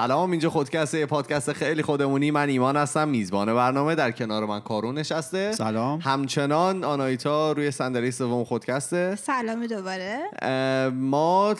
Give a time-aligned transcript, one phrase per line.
[0.00, 2.30] سلام اینجا خودکسته یه پادکست خیلی خودمونی.
[2.30, 3.94] من ایمان هستم میزبان برنامه.
[3.94, 5.52] در کنار من کارون نشسته.
[5.52, 6.00] سلام.
[6.02, 9.16] همچنان آنایتا روی صندلی سوم خودکسته.
[9.16, 10.18] سلامی دوباره.
[10.90, 11.54] ما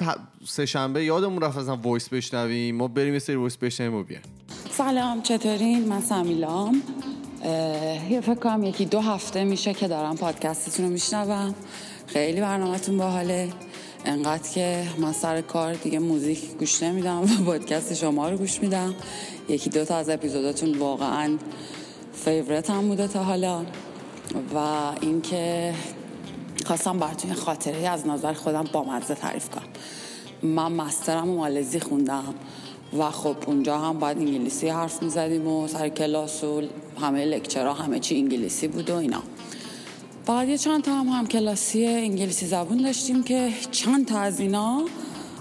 [0.46, 2.76] سه شنبه یادمون رفت اصلا voice بشنویم.
[2.76, 4.24] ما بریم یه سری voice بشنویم و بیایم.
[4.70, 6.82] سلام چطورین؟ من سمیلام.
[8.10, 11.54] یه فکر کنم یکی دو هفته میشه که دارم پادکستتون رو میشنوم.
[12.06, 13.48] خیلی برنامهتون باحاله.
[14.04, 18.94] انقدر که من سر کار دیگه موزیک گوش نمیدم و پادکست شما رو گوش میدم.
[19.48, 21.38] یکی دو تا از اپیزوداتون واقعا
[22.12, 23.64] favorite هم بوده تا حالا.
[24.54, 24.58] و
[25.00, 25.74] اینکه
[26.66, 29.68] خواستم براتون خاطره از نظر خودم بامزه تعریف کنم.
[30.42, 32.34] من master م و مالزی خوندم
[32.98, 36.62] و خب اونجا هم باید انگلیسی حرف می‌زدیم و سر کلاس و
[37.00, 39.22] همه lecture ها همه چی انگلیسی بود و اینا.
[40.26, 44.82] بعد یه چند تا هم هم کلاسی انگلیسی زبون داشتیم که چند تا از اینا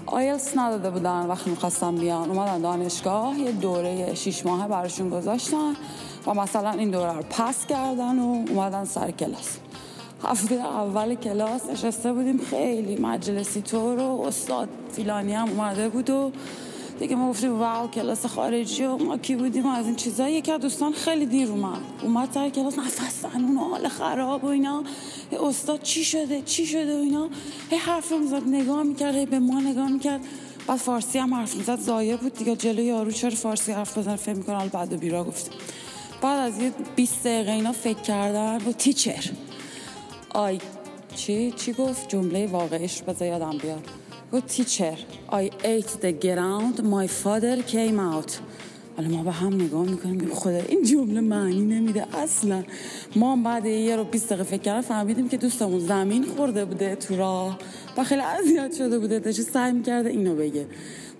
[0.06, 2.30] آیلتس نداده بودن وقتی می‌خواستم بیان.
[2.30, 5.72] اومدن دانشگاه یه دوره شیش ماهه براشون گذاشتن
[6.26, 9.58] و مثلا این دوره رو پس کردن و اومدن سر کلاس.
[10.24, 16.32] هفته اول کلاس نشسته بودیم خیلی مجلسی طور و استاد فیلانی هم اومده بود و
[17.00, 20.60] دیگه ما گفتیم واو کلاس خارجی و ما کی بودیم از این چیزا یکی از
[20.60, 21.80] دوستان خیلی دیر اومد.
[22.02, 24.84] اومد سر کلاس نفس اون حال خراب و اینا.
[25.32, 27.28] استاد چی شده چی شده و اینا.
[27.70, 30.20] هی حرف می‌زد نگاه می‌کرد به ما نگاه می‌کرد.
[30.66, 34.34] بعد فارسی هم حرف می‌زد زایه بود دیگه جلوی یارو چرا فارسی حرف بزنه فکر
[34.34, 35.52] می‌کنه حالا بعد بیرا گفتیم
[36.22, 39.30] بعد از یه 20 دقیقه اینا فکر کردن و تیچر.
[40.34, 40.58] آی
[41.16, 43.99] چی؟ چی گفت؟ جمله واقعیش بذار یادم بیاد.
[44.32, 44.96] گفت تیچر
[45.28, 48.32] I ate the ground my father came out.
[48.96, 52.64] حالا ما به هم نگاه می‌کنیم خدا این جمله معنی نمیده اصلا.
[53.16, 57.16] ما بعد یه رو 20 دقیقه فکر کردن فهمیدیم که دوستمون زمین خورده بوده تو
[57.16, 57.58] راه
[57.96, 60.66] و خیلی اذیت شده بوده داشته سعی می‌کرده اینو بگه.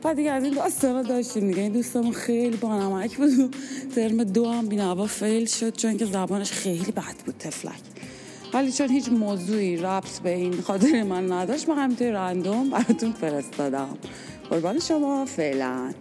[0.03, 3.49] بعد دیگه از این داستانا داشتیم دیگه این دوستمون خیلی بانمک بود و
[3.94, 7.90] ترم دو هم بینوا فیل شد چون که زبانش خیلی بد بود تفلک
[8.55, 13.99] ولی چون هیچ موضوعی ربط به این خاطر من نداشت من همینطوری رندوم براتون فرستادم.
[14.50, 15.93] قربان شما فعلا.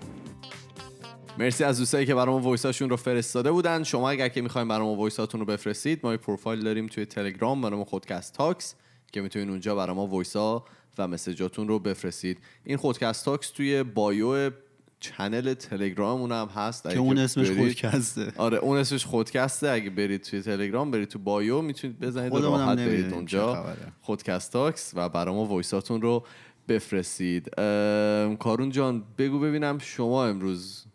[1.37, 3.83] مرسی از دوستایی که برام voice اشون رو فرستاده بودن.
[3.83, 7.61] شما اگر که می‌خواین برام voice اتون رو بفرستید ما یه پروفایل داریم توی تلگرام
[7.61, 8.75] برام خودکست talks
[9.11, 10.65] که می‌تونین اونجا برام voice ا
[10.97, 12.37] و message اتون رو بفرستید.
[12.63, 14.51] این خودکست talks توی bio
[14.99, 16.89] channel تلگراممون هم هست.
[16.89, 18.31] که اون اسمش برید- خودکسته.
[18.37, 19.69] آره اون اسمش خودکسته.
[19.69, 22.33] اگه برید توی تلگرام برید تو bio می‌تونید بزنید.
[22.33, 23.75] و راحت برید اونجا.
[24.01, 26.25] خودکست talks و برای ما voice اتون رو
[26.67, 27.59] بفرستید.
[27.59, 30.85] ام، کارون جان بگو ببینم شما امروز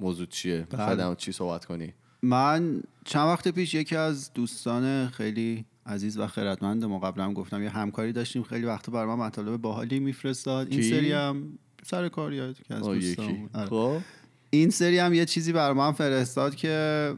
[0.00, 1.04] موضوع چیه؟ بله.
[1.04, 1.92] مورد چی صحبت کنی؟
[2.22, 7.62] من چند وقت پیش یکی از دوستان خیلی عزیز و خیرتمند ما قبلا هم گفتم
[7.62, 8.42] یه همکاری داشتیم.
[8.42, 10.68] خیلی وقت برای من مطالب باحالی میفرستاد.
[10.70, 12.82] این کی؟ سری هم سر کار یاد که از.
[13.54, 13.66] آره.
[13.66, 13.98] خب
[14.50, 17.14] این سری هم یه چیزی بر من فرستاد که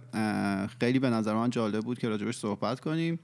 [0.81, 3.19] خیلی به نظر من جالب بود که راجبش صحبت کنیم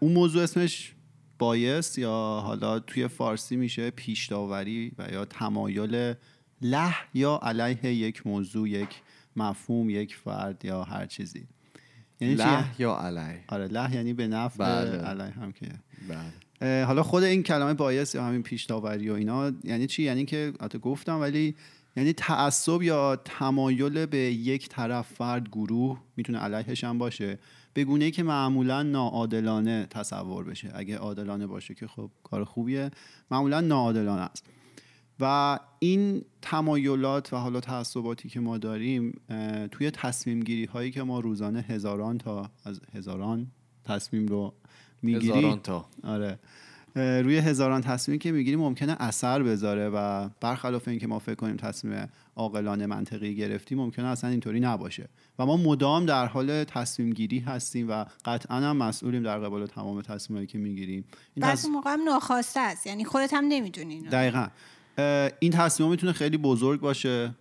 [0.00, 0.94] اون موضوع اسمش
[1.38, 6.14] بایس یا حالا توی فارسی میشه پیش داوری و یا تمایل
[6.62, 8.88] له یا علیه یک موضوع یک
[9.36, 11.46] مفهوم یک فرد یا هر چیزی
[12.20, 14.98] یعنی؟ له یا علی آره له یعنی به نفع بله.
[14.98, 15.66] علیه هم که
[16.08, 20.24] بله حالا خود این کلمه بایس یا همین پیش داوری و اینا یعنی چی؟ یعنی
[20.24, 21.54] که البته گفتم ولی
[21.96, 27.38] یعنی تعصب یا تمایل به یک طرف فرد گروه می‌تونه علیهش هم باشه
[27.74, 30.70] به گونه ای که معمولا ناعادلانه تصور بشه.
[30.74, 32.90] اگه عادلانه باشه که خب کار خوبیه
[33.30, 34.46] معمولا ناعادلانه است.
[35.20, 39.20] و این تمایلات و حالا تعصباتی که ما داریم
[39.70, 43.46] توی تصمیم گیری هایی که ما روزانه هزاران تا از هزاران
[43.84, 44.54] تصمیم رو
[45.04, 45.86] می‌گیریم هزاران تا.
[46.04, 46.38] آره.
[46.96, 52.08] روی هزاران تصمیمی که می‌گیریم ممکنه اثر بذاره و برخلاف اینکه ما فکر کنیم تصمیم
[52.36, 55.08] عاقلانه منطقی گرفتیم ممکنه اصلا اینطوری نباشه.
[55.38, 60.02] و ما مدام در حال تصمیم گیری هستیم و قطعا هم مسئولیم در قبال تمام
[60.02, 61.04] تصمیمایی که می‌گیریم.
[61.34, 62.86] این بعضی موقع هم ناخواسته است.
[62.86, 63.94] یعنی خودت هم نمی‌دونی.
[63.94, 64.48] اینو دقیقا
[65.40, 67.34] این تصمیم می‌تونه خیلی بزرگ باشه.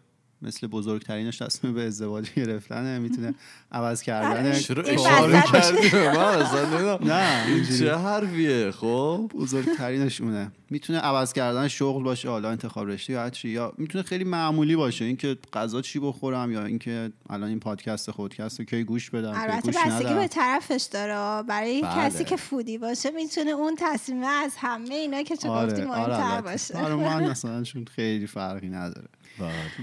[0.44, 3.34] مثل بزرگترینش تصمیم به ازدواج گرفتنه می‌تونه
[3.72, 6.98] عوض کردنش چرا اشاره کردی من.
[7.08, 7.44] نه.
[7.80, 13.30] چه حرفیه خب بزرگترینش اونه می‌تونه عوض کردن شغل باشه حالا انتخاب رشته یا هر
[13.30, 18.12] چی یا می‌تونه خیلی معمولی باشه اینکه غذا چی بخورم یا اینکه الان این پادکست
[18.12, 22.10] خودکست رو کی گوش بدم البته گوش بستگی به طرفش داره برای بله.
[22.10, 26.34] کسی که فودی باشه می‌تونه اون تصمیم از همه اینا که تو گفتی آره مهمتر
[26.34, 26.78] آره باشه.
[26.78, 27.64] آره من مثلا
[27.96, 29.08] خیلی فرقی نداره.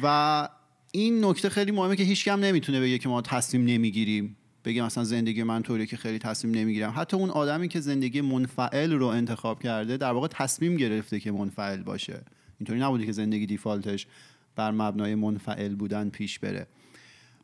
[0.03, 0.49] و
[0.93, 4.37] این نکته خیلی مهمه که هیچ کم نمی‌تونه بگه که ما تصمیم نمی‌گیریم.
[4.65, 6.93] بگه مثلا زندگی من طوریه که خیلی تصمیم نمی‌گیرم.
[6.97, 11.83] حتی اون آدمی که زندگی منفعل رو انتخاب کرده در واقع تصمیم گرفته که منفعل
[11.83, 12.23] باشه.
[12.59, 14.07] اینطوری نبوده که زندگی دیفالتش
[14.57, 16.67] بر مبنای منفعل بودن پیش بره.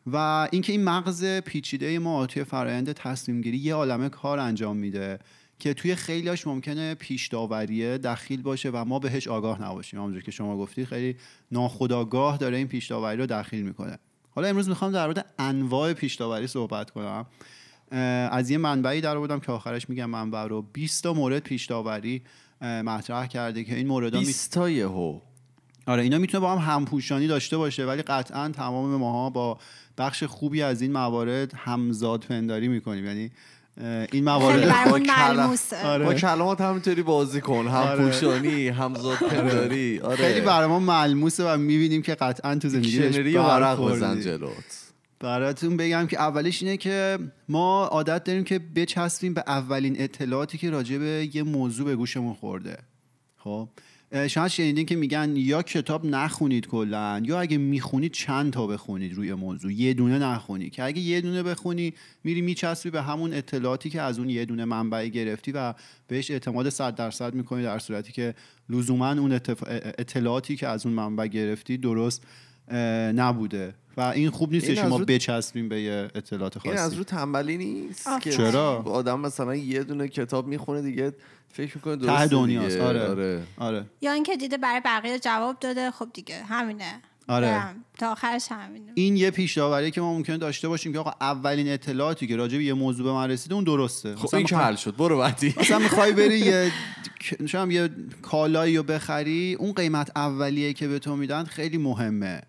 [0.06, 5.18] و اینکه این مغز پیچیده ما توی فرایند تصمیم گیری یه عالمه کار انجام میده.
[5.58, 10.00] که توی خیلیاش ممکنه پیش داوریه دخیل باشه و ما بهش آگاه نباشیم.
[10.00, 11.16] همونجور که شما گفتی خیلی
[11.52, 13.98] ناخودآگاه داره این پیش داوری رو دخیل می‌کنه.
[14.30, 17.26] حالا امروز می‌خوام در مورد انواع پیش داوری صحبت کنم.
[18.30, 20.62] از یه منبعی در آوردم که آخرش میگم منبع رو.
[20.62, 22.22] 20 تا مورد پیش داوری
[22.60, 25.20] مطرح کرده که این مورد 20 تا یهو.
[25.86, 29.58] آره اینا می‌تونه با هم همپوشانی داشته باشه ولی قطعا تمام ماها با
[29.98, 33.06] بخش خوبی از این موارد همزاد پنداری می‌کنیم.
[33.06, 33.30] یعنی
[34.12, 36.04] این موارد برامون با کلم- ملموسه آره.
[36.04, 37.66] با کلمات همینطوری بازی کن.
[37.68, 38.04] هم آره.
[38.04, 40.00] پوشانی همزاد پنداری.
[40.04, 40.16] آره.
[40.16, 43.96] خیلی برای ما ملموسه و می‌بینیم که قطعا تو زندگی ورق برخوردی.
[43.96, 44.82] بزن جلوت.
[45.20, 47.18] براتون بگم که اولش اینه که
[47.48, 52.34] ما عادت داریم که بچسبیم به اولین اطلاعاتی که راجع به یه موضوع به گوشمون
[52.34, 52.76] خورده.
[53.38, 53.68] خب؟
[54.28, 59.34] شاید شنیدین که میگن یا کتاب نخونید کلا یا اگه می‌خونید چند تا بخونید روی
[59.34, 64.00] موضوع؟ یه دونه نخونید که اگه یه دونه بخونی میری میچسبی به همون اطلاعاتی که
[64.02, 65.74] از اون یه دونه منبعی گرفتی و
[66.08, 68.34] بهش اعتماد صد درصد می‌کنی در صورتی که
[68.68, 69.62] لزوما اون اتف-
[69.98, 72.22] اطلاعاتی که از اون منبع گرفتی درست
[73.14, 73.74] نبوده.
[73.96, 76.80] و این خوب نیستش این که از ما رو- بچسبیم به یه اطلاعات این از
[76.84, 76.96] خاصی.
[76.96, 81.12] رو تنبلی نیست که چرا؟ آدم مثلا یه دونه کتاب می‌خونه دیگه
[81.52, 82.84] فکر می‌کنه ته درسته دنیاست دیگه.
[82.86, 83.08] آره.
[83.08, 83.42] آره.
[83.58, 87.46] آره یا اینکه دیده برای بقیه جواب داده خب دیگه همینه آره.
[87.46, 87.84] برم.
[87.98, 91.68] تا آخرش همینه این یه پیش داوری که ما ممکنه داشته باشیم که آقا اولین
[91.72, 94.54] اطلاعاتی که راجع به یه موضوع به من رسیده اون درسته خب مثلا این که
[94.54, 96.72] میخوای- حل شد برو بعدی مثلا می‌خوای بری یه
[97.46, 97.90] شما یه
[98.22, 102.40] کالایی رو بخری اون قیمت اولیه که به تو میدن خیلی مهمه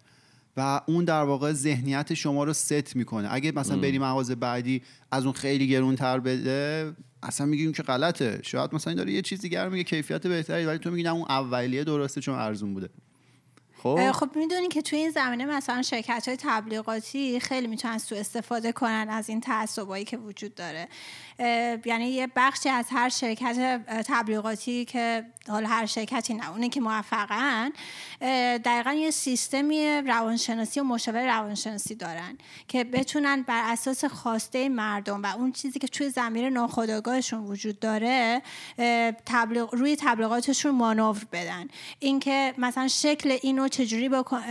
[0.58, 5.24] و اون در واقع ذهنیت شما رو ست می‌کنه اگه مثلا بری مغازه بعدی از
[5.24, 6.94] اون خیلی گرونتر بده
[7.24, 8.40] اصلا میگیم که غلطه.
[8.44, 11.84] شاید مثلا داره یه چیز دیگر میگه کیفیت بهتری ولی تو میگی نه اون اولیه
[11.84, 12.90] درسته چون ارزون بوده.
[13.84, 14.12] خب.
[14.12, 19.08] خب می‌دونی که توی این زمینه مثلا شرکت های تبلیغاتی خیلی می‌تونن سو استفاده کنن
[19.10, 20.88] از این تعصبایی که وجود داره.
[21.86, 27.72] یعنی یه بخشی از هر شرکت تبلیغاتی که حالا هر شرکتی نه اونی که موفقن
[28.58, 32.38] دقیقا یه سیستمی روانشناسی و مشاور روانشناسی دارن
[32.68, 38.42] که بتونن بر اساس خواسته مردم و اون چیزی که توی ضمیر ناخودآگاهشون وجود داره
[39.26, 41.68] تبلیغ روی تبلیغاتشون مانور بدن.
[42.00, 44.42] اینکه مثلا شکل اینو چجوری بکن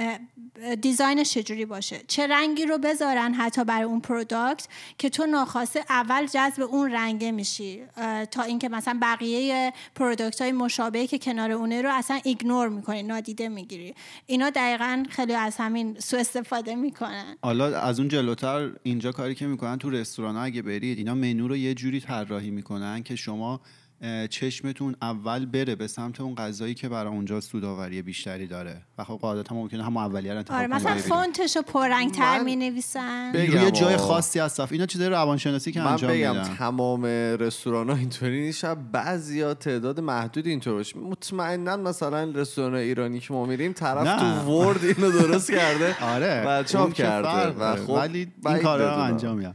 [0.81, 4.69] design ش چجوری باشه؟ چه رنگی رو بذارن حتی برای اون product
[4.99, 7.83] که تو ناخواسته اول جذب اون رنگه میشی؟
[8.31, 13.49] تا اینکه مثلا بقیه product های مشابهی که کنار اونه رو اصلا ignore می‌کنی نادیده
[13.49, 13.95] می‌گیری.
[14.27, 17.37] اینا دقیقا خیلی از همین سوء استفاده می‌کنن.
[17.43, 21.57] حالا از اون جلوتر اینجا کاری که می‌کنن تو رستوران اگه برید اینا منو رو
[21.57, 23.61] یه جوری طراحی می‌کنن که شما
[24.31, 29.19] چشمتون اول بره به سمت اون غذایی که برای اونجا سوداوری بیشتری داره و خب
[29.23, 31.23] قاعدتا ممکنه هم اولیه رو انتخاب آره مثلا بری بیرون.
[31.23, 33.97] فونتش رو پررنگتر من می نویسن بگم روی جای.
[33.97, 38.41] خاصی از صف اینا چیزای روانشناسی که من انجام بگم میدن تمام رستوران ها اینطوری
[38.41, 44.19] نیست بعضیا تعداد محدود اینطور باشه مطمئنا مثلا رستوران ایرانی که ما میریم طرف نه.
[44.19, 47.77] تو ورد اینو درست کرده آره و چاپ کرده و.
[47.77, 49.05] خب ولی این کارا.
[49.05, 49.53] انجام میدن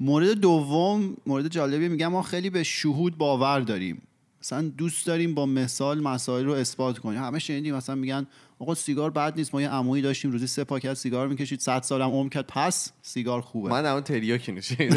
[0.00, 4.02] مورد دوم مورد جالبی میگم ما خیلی به شهود باور داریم.
[4.42, 7.22] مثلا دوست داریم با مثال مسائل رو اثبات کنیم.
[7.22, 8.26] همه شنیدیم مثلا میگن
[8.58, 12.10] آقا سیگار بد نیست ما یه عمویی داشتیم روزی سه پاکت سیگار می‌کشید 100 سالم
[12.10, 13.70] عمر کرد پس سیگار خوبه.
[13.70, 14.96] من اما تریاکی نشنیدم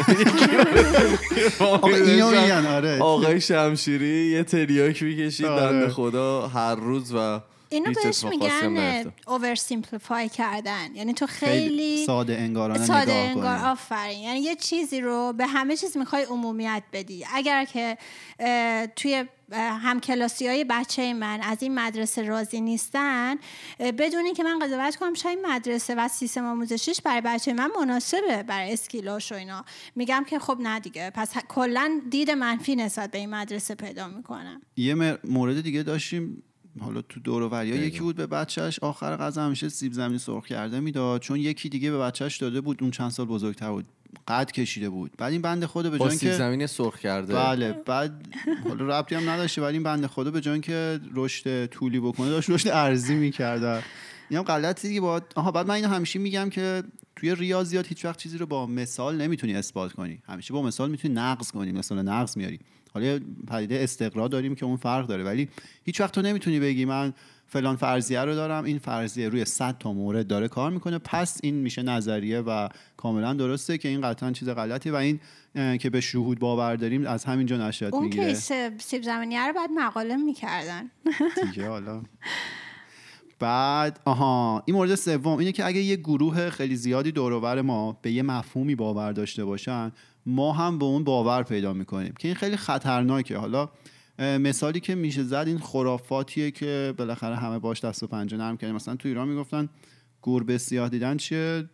[1.60, 2.98] آقا اینو میگن آره.
[2.98, 5.72] آقای شمشیری یه تریاک می‌کشید آره.
[5.72, 7.40] بنده خدا هر روز و
[7.70, 8.30] اینو بهش هم
[8.72, 9.12] میگن.
[9.26, 10.94] oversimplify کردن.
[10.94, 14.18] یعنی تو خیلی خیلی ساده انگارانه ساده نگاه انگار آفرین.
[14.18, 17.24] یعنی یه چیزی رو به همه چیز می‌خوای عمومیت بدی.
[17.34, 17.98] اگر که
[18.96, 19.24] توی
[19.82, 23.36] همکلاسی های بچه من از این مدرسه راضی نیستن
[23.80, 27.70] اه، بدونی که من قضاوت کنم شاید این مدرسه و سیستم آموزشیش برای بچه من
[27.80, 29.64] مناسبه برای اسکیلاش و اینا.
[29.96, 31.10] میگم که خب نه دیگه.
[31.14, 34.60] پس کلا دید منفی نسبت به این مدرسه پیدا می‌کنم.
[34.76, 36.42] یه مر- مورد دیگه داشتیم.
[36.80, 40.80] حالا تو دور و یکی بود به بچهش آخر غذا همیشه سیب زمینی سرخ کرده
[40.80, 41.20] می‌داد.
[41.20, 43.84] چون یکی دیگه به بچهش داده بود اون چند سال بزرگتر بود.
[44.28, 45.12] قد کشیده بود.
[45.18, 47.34] بعد این بنده خدا به جای سیب که زمینی سرخ کرده.
[47.34, 48.26] بله بعد
[48.68, 52.50] حالا ربطی هم نداشته ولی این بنده خدا به جای که رشد طولی بکنه داشت
[52.50, 53.84] رشد ارزی می‌کرد.
[54.28, 56.82] این هم غلطی دیگه با آها بعد من اینو همیشه میگم که
[57.16, 60.22] توی ریاضیات هیچ وقت چیزی رو با مثال نمی‌تونی اثبات کنی.
[60.28, 62.58] همیشه با مثال می‌تونی نقض کنی مثال نقض میاری
[62.94, 65.48] حالا یه پدیده استقرا داریم که اون فرق داره ولی
[65.84, 67.12] هیچ وقت تو نمی‌تونی بگی من
[67.46, 70.98] فلان فرضیه رو دارم این فرضیه روی 100 تا مورد داره کار می‌کنه.
[70.98, 75.20] پس این میشه نظریه و کاملا درسته که این قطعا چیز غلطی و این
[75.78, 78.26] که به شهود باور داریم از همینجا نشأت اون می‌گیره.
[78.26, 80.90] کیس سیب زمینی رو بعد مقاله می‌کردن.
[81.52, 82.02] دیگه حالا.
[83.38, 88.12] بعد آها این مورد سوم اینه که اگه یه گروه خیلی زیادی دور ما به
[88.12, 89.92] یه مفهومی باور داشته باشن
[90.26, 93.36] ما هم به اون باور پیدا می‌کنیم که این خیلی خطرناکه.
[93.38, 93.68] حالا
[94.18, 98.76] مثالی که میشه زد این خرافاتیه که بالاخره همه باش دست و پنجه نرم کردیم
[98.76, 99.68] مثلا تو ایران می‌گفتن
[100.22, 101.64] گربه سیاه دیدن چیه؟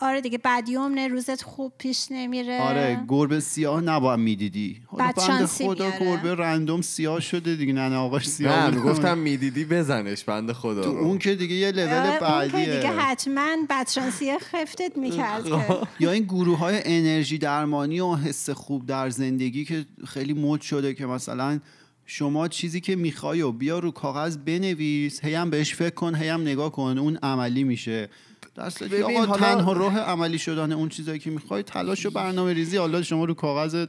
[0.00, 2.60] آره دیگه بدیوم روزت خوب پیش نمیره.
[2.60, 4.80] آره گربه سیاه نباید می‌دیدی.
[4.98, 10.52] بند خدا گربه رندوم سیاه شده دیگه نه آقاش سیاه نه گفتم می‌دیدی بزنش بند
[10.52, 12.76] خدا تو اون که دیگه یه لول آره، بعدیه.
[12.76, 15.46] دیگه حتما بدشانسی خفتت می‌کرد
[16.00, 20.94] یا این گروه های انرژی درمانی و حس خوب در زندگی که خیلی مد شده
[20.94, 21.60] که مثلا
[22.06, 26.28] شما چیزی که می‌خوای و بیا رو کاغذ بنویس هی هم بهش فکر کن هی
[26.28, 28.08] هم نگاه کن اون عملی میشه.
[28.56, 32.76] دست ببین آقا تنها راه عملی شدن اون چیزایی که می‌خوای تلاش و برنامه ریزی.
[32.76, 33.88] حالا شما رو کاغذت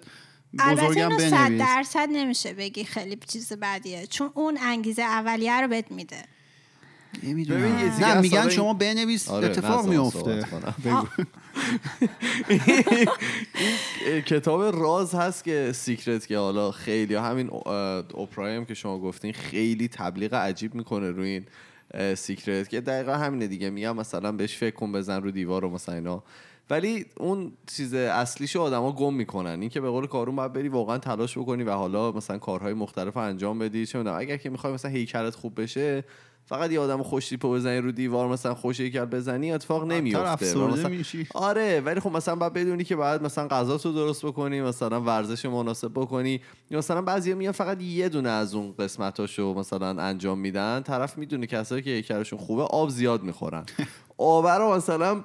[0.60, 5.92] بزرگم بنویس صد درصد نمیشه بگی خیلی چیز بعدیه چون اون انگیزه اولیه رو بهت
[5.92, 6.24] میده.
[7.24, 10.46] نه میگن شما بنویس آره اتفاق میفته
[14.26, 17.50] کتاب راز هست که سیکرت که حالا خیلی همین
[18.14, 21.46] اوپرایم که شما گفتین خیلی تبلیغ عجیب می‌کنه روی این
[22.16, 23.70] سیکرت که دقیقا همینه دیگه.
[23.70, 26.24] میگم مثلا بهش فکر کن بزن رو دیوار و مثلا اینا.
[26.70, 29.62] ولی اون چیز اصلیشو آدما گم می‌کنن.
[29.62, 33.18] این که به قول کارون باید بری واقعا تلاش بکنی و حالا مثلا کارهای مختلف
[33.18, 36.04] انجام بدی چه اگر که می‌خوای مثلا هیکلت خوب بشه
[36.48, 40.90] فقط یه آدم خوش تیپو بزنی رو دیوار مثلا خوش یکل بزنی اتفاق نمیفته مثلا...
[41.34, 45.46] آره ولی خب مثلا باید بدونی که بعد مثلا غذا تو درست بکنی مثلا ورزش
[45.46, 46.42] مناسب بکنی.
[46.70, 50.82] یا مثلا بعضیا میان فقط یه دونه از اون قسمتاشو مثلا انجام میدن.
[50.82, 53.66] طرف می‌دونه کسایی که یکرشون خوبه آب زیاد می‌خورن.
[54.18, 55.24] آب رو مثلا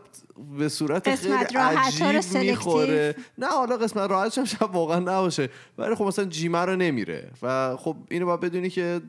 [0.59, 3.15] به صورت خیلی عجیب می‌خوره.
[3.39, 5.49] نه حالا قسمت راحتش هم شب واقعا نباشه.
[5.79, 7.31] ولی خب مثلا جیمه رو نمیره.
[7.43, 9.01] و خب اینو باید بدونی که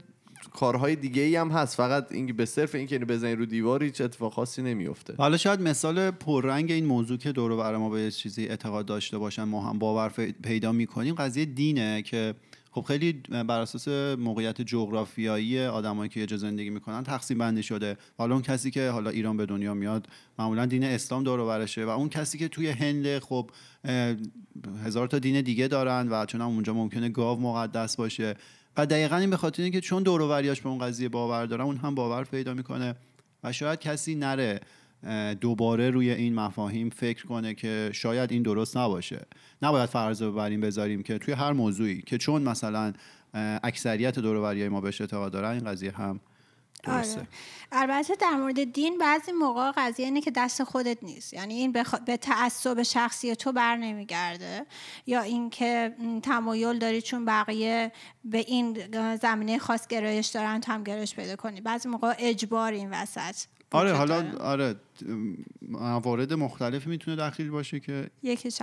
[0.54, 1.76] کارهای دیگه ای هم هست.
[1.76, 5.62] فقط این به صرف اینکه اینو بزنی رو دیوار هیچ اتفاق خاصی نمیفته حالا شاید
[5.62, 9.80] مثال پررنگ این موضوع که دور و ما به چیزی اعتقاد داشته باشن ما هم
[9.80, 10.10] باور
[10.44, 12.36] پیدا می‌کنیم قضیه دینه که
[12.72, 13.14] خب خیلی
[13.48, 17.98] بر اساس موقعیت جغرافیایی آدمایی که یه زندگی می‌کنن تقسیم بندی شده.
[18.18, 20.08] حالا اون کسی که حالا ایران به دنیا میاد
[20.40, 23.50] معمولا دین اسلام دور و و اون کسی که توی هند خب
[24.86, 28.36] هزار تا دین دیگه دارن و چون اونجا ممکنه گاو مقدس باشه.
[28.78, 31.96] و دقیقا این به خاطر اینکه چون دور به اون قضیه باور دارن اون هم
[31.96, 32.96] باور پیدا می‌کنه
[33.44, 34.60] و شاید کسی نره
[35.42, 39.26] دوباره روی این مفاهیم فکر کنه که شاید این درست نباشه.
[39.62, 42.94] نباید فرض ببریم بذاریم که توی هر موضوعی که چون مثلا
[43.64, 46.20] اکثریت دوروبری ما بهش اعتقاد دارن این قضیه هم
[46.88, 47.28] آره.
[47.72, 51.34] البته در مورد دین بعضی موقع قضیه اینه که دست خودت نیست.
[51.34, 51.72] یعنی این
[52.06, 54.66] به تعصب شخصی تو بر نمیگرده.
[55.08, 57.92] یا اینکه تمایل داری چون بقیه
[58.26, 58.78] به این
[59.22, 61.62] زمینه خاص گرایش دارن تو هم گرایش پیدا کنی.
[61.62, 63.36] بعضی موقع اجبار این وسط.
[63.72, 64.76] آره حالا آره
[65.70, 68.10] موارد مختلف می‌تونه دخیل باشه که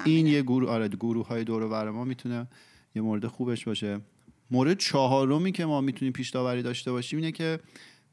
[0.05, 2.47] این یه گروه آره گروه های دور و ما می‌تونه
[2.95, 4.01] یه مورد خوبش باشه.
[4.51, 7.61] مورد چهارمی که ما می‌تونیم پیش داشته باشیم اینه که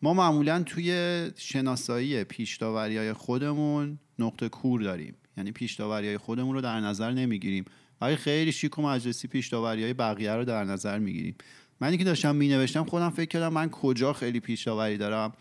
[0.01, 5.15] ما معمولا توی شناسایی پیش های خودمون نقطه کور داریم.
[5.37, 7.65] یعنی پیش های خودمون رو در نظر نمی‌گیریم.
[8.01, 11.35] ولی خیلی شیک و مجلسی پیش های بقیه رو در نظر می‌گیریم.
[11.79, 15.33] من اینکه داشتم مینوشتم خودم فکر کردم من کجا خیلی پیش دارم.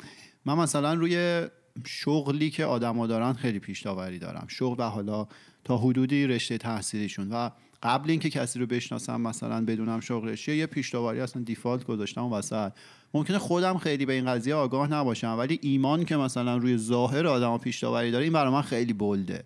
[0.45, 1.47] من مثلا روی
[1.87, 4.47] شغلی که آدما دارن خیلی پیش دارم.
[4.49, 5.29] شغل و حالا
[5.65, 7.29] تا حدودی رشته تحصیلیشون.
[7.31, 7.51] و
[7.85, 12.73] قبل اینکه کسی رو بشناسم مثلا بدونم شغلش یه پیش اصلا دیفالت گذاشتم وسط.
[13.15, 17.59] ممکنه خودم خیلی به این قضیه آگاه نباشم ولی ایمان که مثلا روی ظاهر آدم
[17.59, 19.45] پیش داره این برای من خیلی بلده.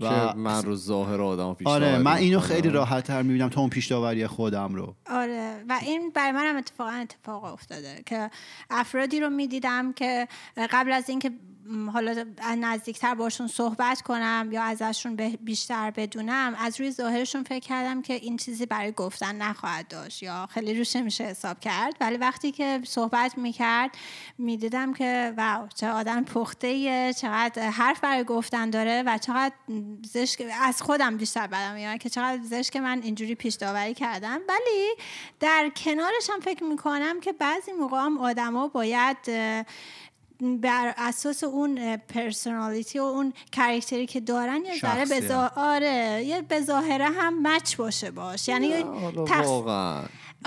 [0.00, 3.70] و من رو ظاهر آدم پیش آره من اینو خیلی راحت تر می‌بینم تا اون
[3.70, 3.92] پیش
[4.26, 4.94] خودم رو.
[5.06, 8.30] آره و این برای من هم اتفاقا اتفاق افتاده که
[8.70, 10.28] افرادی رو می‌دیدم که
[10.70, 11.30] قبل از اینکه
[11.92, 12.24] حالا
[12.58, 18.36] نزدیکتر باشون صحبت کنم یا ازشون بیشتر بدونم از روی ظاهرشون فکر کردم که این
[18.36, 21.96] چیزی برای گفتن نخواهد داشت یا خیلی روش نمیشه حساب کرد.
[22.00, 23.90] ولی وقتی که صحبت می‌کرد
[24.38, 29.54] می‌دیدم که واو چه آدم پخته چقدر حرف برای گفتن داره و چقدر
[30.04, 34.40] زشک از خودم بیشتر بدم میاد که چقدر زشک من اینجوری پیش داوری کردم.
[34.48, 34.94] ولی
[35.40, 39.16] در کنارش هم فکر می‌کنم که بعضی موقع هم آدما باید
[40.40, 46.60] بر اساس اون پرسونالیتی و اون کرکتری که دارن یه ذره به آره یه به
[46.60, 48.48] ظاهره هم مچ باشه باش.
[48.48, 48.84] یعنی
[49.26, 49.46] تخص...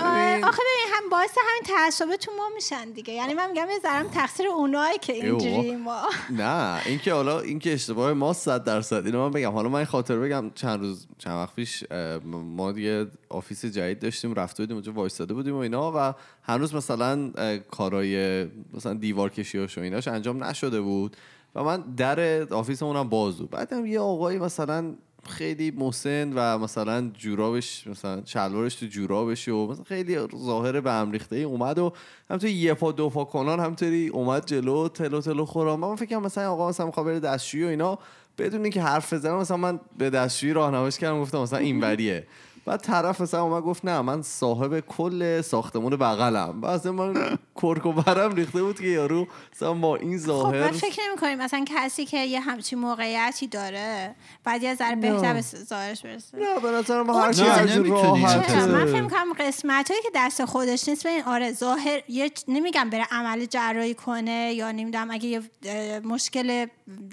[0.04, 3.14] آره، آخه ببین هم باعث همین تعصب تو ما میشن دیگه.
[3.14, 3.80] یعنی من میگم یه
[4.14, 6.02] تقصیر اونایی که اینجوری ما.
[6.30, 9.52] نه اینکه حالا اینکه اشتباه ما 100 درصد اینو من بگم.
[9.52, 11.84] حالا من خاطر بگم چند روز چند وقت پیش
[12.24, 17.30] ما دیگه office جدید داشتیم رفته بودیم اونجا وایساده بودیم و اینا و هنوز مثلا
[17.70, 21.16] کارای مثلا دیوار کشیاش و ایناش انجام نشده بود
[21.54, 23.50] و من در office مونم باز بود.
[23.50, 24.94] بعدم یه آقایی مثلا
[25.28, 31.10] خیلی مسن و مثلا جورابش مثلا شلوارش تو جورابش و مثلا خیلی ظاهر به هم
[31.10, 31.92] ریخته ای اومد و
[32.30, 36.52] همینطوری یه پا دو پا کنان همینطوری اومد جلو تلو تلو خورم من فکر مثلا
[36.52, 37.98] آقا مثلا می‌خواد بره دستشویی و اینا
[38.38, 42.26] بدون اینکه حرف بزنم مثلا من به دستشویی راهنماییش کردم گفتم مثلا این وریه
[42.70, 47.92] بعد طرف مثلا اومد گفت نه من صاحب کل ساختمون بغلم بعد من کرک و
[47.92, 51.64] برم ریخته بود که یارو مثلا با این خب ظاهر من فکر نمی کنیم مثلا
[51.68, 56.70] کسی که یه همچین موقعیتی داره بعد یه ذره بهتر به ظاهرش برسه نه به
[56.70, 58.22] نظر من هر چی نه، از نمی‌تونی.
[58.22, 62.90] راحت؟ من فکر کنم قسمت هایی که دست خودش نیست ببین آره ظاهر یه نمیگم
[62.90, 66.66] بره عمل جراحی کنه یا نمی‌دونم اگه یه مشکل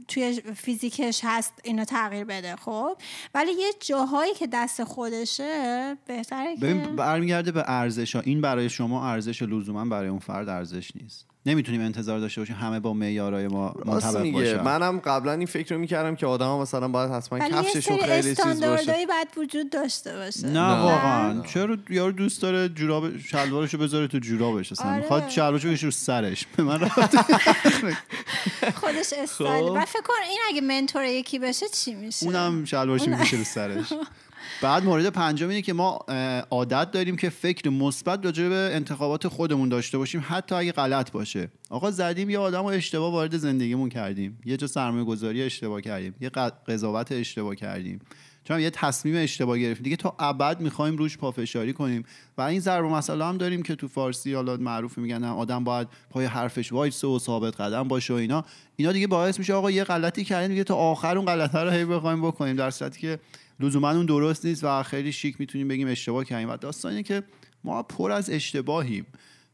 [0.08, 2.98] توی فیزیکش هست اینو تغییر بده خب؟
[3.34, 8.70] ولی یه جاهایی که دست خودشه بهتره که ببین برمیگرده به ارزش ها این برای
[8.70, 11.26] شما ارزش لزوما برای اون فرد ارزش نیست.
[11.48, 14.62] نمی‌تونیم انتظار داشته باشیم همه با معیارهای ما منطبق باشن.
[14.62, 18.50] منم قبلا این فکر رو می‌کردم که آدم مثلا باید حتما کفششون خیلی چیز باشه.
[18.50, 20.48] استانداردهایی باید وجود داشته باشه.
[20.48, 20.82] نه, نه.
[20.82, 21.42] واقعا.
[21.42, 25.02] چرا یارو دوست داره جوراب شلوارشو بذاره تو جورابش اصلا؟ آره.
[25.02, 26.46] می‌خواد شلوارشو بکشه رو سرش.
[26.58, 27.00] به من رفت
[28.82, 29.66] خودش استایل.
[29.68, 29.74] خب.
[29.74, 33.94] بعد فکر کن این اگه منتور یکی بشه چی میشه؟ اونم شلوارشو می‌کشه رو سرش.
[34.62, 36.00] بعد مورد پنجم اینه که ما
[36.52, 41.52] عادت داریم که فکر مثبت راجع به انتخابات خودمون داشته باشیم حتی اگه غلط باشه.
[41.70, 44.40] آقا زدیم یه آدم رو اشتباه وارد زندگیمون کردیم.
[44.46, 46.16] یه جا سرمایه گذاری اشتباه کردیم.
[46.22, 46.30] یه
[46.68, 48.00] قضاوت اشتباه کردیم.
[48.44, 49.84] چون یه تصمیم اشتباه گرفتیم.
[49.84, 52.04] دیگه تا ابد می‌خوایم روش پافشاری کنیم.
[52.38, 56.26] و این ضرب مسئله هم داریم که تو فارسی حالا معروف میگن آدم باید پای
[56.26, 58.46] حرفش وایسه و ثابت قدم باشه و اینا.
[58.76, 61.86] اینا دیگه باعث میشه آقا یه غلطی کردیم دیگه تا آخر اون غلطه رو هی
[61.86, 62.56] بخوایم بکنیم.
[62.56, 63.20] در صورتی که
[63.60, 66.50] لزوما اون درست نیست و خیلی شیک می‌تونیم بگیم اشتباه کردیم.
[66.50, 67.24] و داستان اینه که
[67.64, 69.06] ما پر از اشتباهیم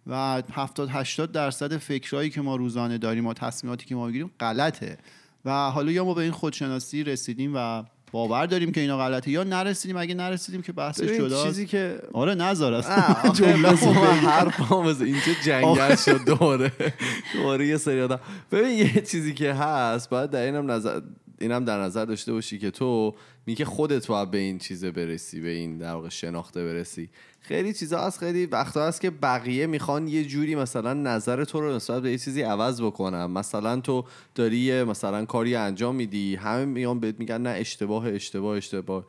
[0.08, 4.98] و 70 80 درصد فکرهایی که ما روزانه داریم و تصمیماتی که ما می‌گیریم غلطه.
[5.46, 9.44] و حالا یا ما به این خودشناسی رسیدیم و باور داریم که اینا غلطه یا
[9.44, 9.98] نرسیدیم.
[9.98, 13.42] اگه نرسیدیم که بحثش جداست چیزی که آره نظر آه، است.
[13.42, 13.72] جمله
[14.86, 15.06] بزن.
[15.06, 16.72] اینجا جنگل شد دوره
[17.34, 18.20] دوره یه سری آدم.
[18.52, 21.02] ببین یه چیزی که هست باید در اینم نظر
[21.40, 23.16] اینم در نظر داشته باشی که تو
[23.46, 27.10] میگه خودت باید به این چیزه برسی به این در واقع شناخته برسی.
[27.40, 31.76] خیلی چیزا هست خیلی وقتا هست که بقیه می‌خوان یه جوری مثلا نظر تو رو
[31.76, 33.26] نسبت به یه چیزی عوض بکنن.
[33.26, 39.06] مثلا تو داری مثلا کاری انجام میدی همه میان بهت میگن نه اشتباه اشتباه اشتباه.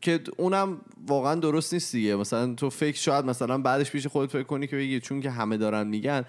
[0.00, 2.16] که اونم واقعا درست نیست دیگه.
[2.16, 5.56] مثلا تو فکر شاید مثلا بعدش پیش خودت فکر کنی که بگی چون که همه
[5.56, 6.24] دارن میگن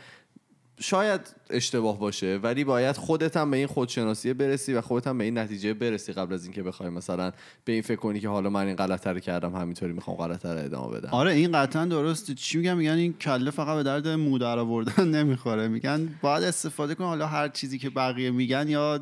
[0.81, 5.23] شاید اشتباه باشه ولی باید خودت هم به این خودشناسی برسی و خودت هم به
[5.23, 7.31] این نتیجه برسی قبل از اینکه بخوای مثلا
[7.65, 10.65] به این فکر کنی که حالا من این غلط رو کردم همینطوری می‌خوام غلط رو
[10.65, 11.09] ادامه بدم.
[11.11, 12.33] آره این قطعا درسته.
[12.33, 15.67] چی میگن؟ میگن این کله فقط به درد مو در آوردن نمی‌خوره.
[15.67, 18.99] میگن باید استفاده کن حالا هر چیزی که بقیه میگن یا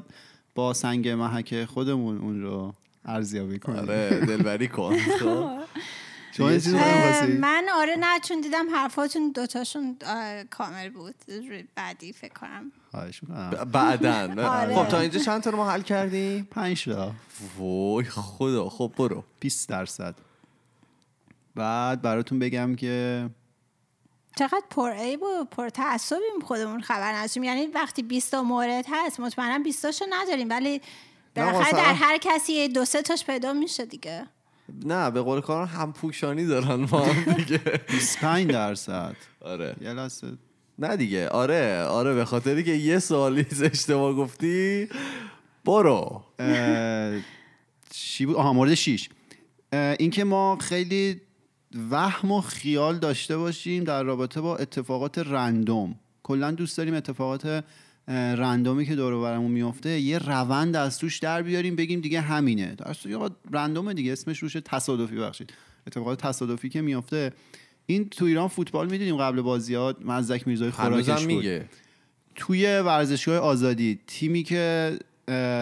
[0.55, 2.73] با سنگ محک خودمون اون رو
[3.05, 3.79] ارزیابی کنیم.
[3.79, 5.49] آره دلبری کن خب؟
[6.37, 9.97] شما چیزی؟ من آره نه چون دیدم حرفاتون دوتاشون
[10.49, 11.15] کامل بود.
[11.27, 12.71] روی بعدی فکر کنم.
[12.91, 13.49] خواهش می‌کنم.
[13.49, 14.39] ب- بعدن.
[14.61, 14.75] آره.
[14.75, 17.11] خب تا اینجا چند تا رو ما حل کردیم پنج تا.
[17.57, 18.69] وای خدا.
[18.69, 19.23] خب برو.
[19.39, 20.15] 20 درصد.
[21.55, 23.29] بعد براتون بگم که
[24.35, 27.43] چقدر پر عیب و پر تعصبیم خودمون خبر نداشتیم.
[27.43, 30.49] یعنی وقتی 20 تا مورد هست مطمئنا 20 تاشو نداریم.
[30.49, 30.81] ولی
[31.35, 34.27] بالاخره در هر کسی دو سه تاش پیدا میشه دیگه.
[34.85, 37.61] نه به قول کاران هم پوشانی دارن ما هم دیگه.
[37.89, 39.15] 25 درصد.
[39.41, 39.75] آره.
[39.81, 40.27] یه لحظه.
[40.79, 41.29] نه دیگه.
[41.29, 44.89] آره آره به خاطری که یه سوالی اشتباه گفتی.
[45.65, 46.23] برو.
[47.89, 49.09] چی بود؟ آها مورد 6
[49.73, 51.21] اینکه ما خیلی
[51.91, 55.95] وهم و خیال داشته باشیم در رابطه با اتفاقات رندوم.
[56.23, 57.63] کلا دوست داریم اتفاقات
[58.07, 62.75] رندومی که دور برمون میفته یه روند از توش در بیاریم بگیم دیگه همینه.
[62.75, 65.53] در صورتی که آقا رندومه دیگه اسمش روش تصادفی بخشید
[65.87, 67.31] اتفاقات تصادفی که میفته
[67.85, 71.21] این تو ایران فوتبال می‌دیدیم قبل بازیات مزدک میرزای خوراکش بود.
[71.21, 71.65] میگه.
[72.35, 74.97] توی ورزشگاه آزادی تیمی که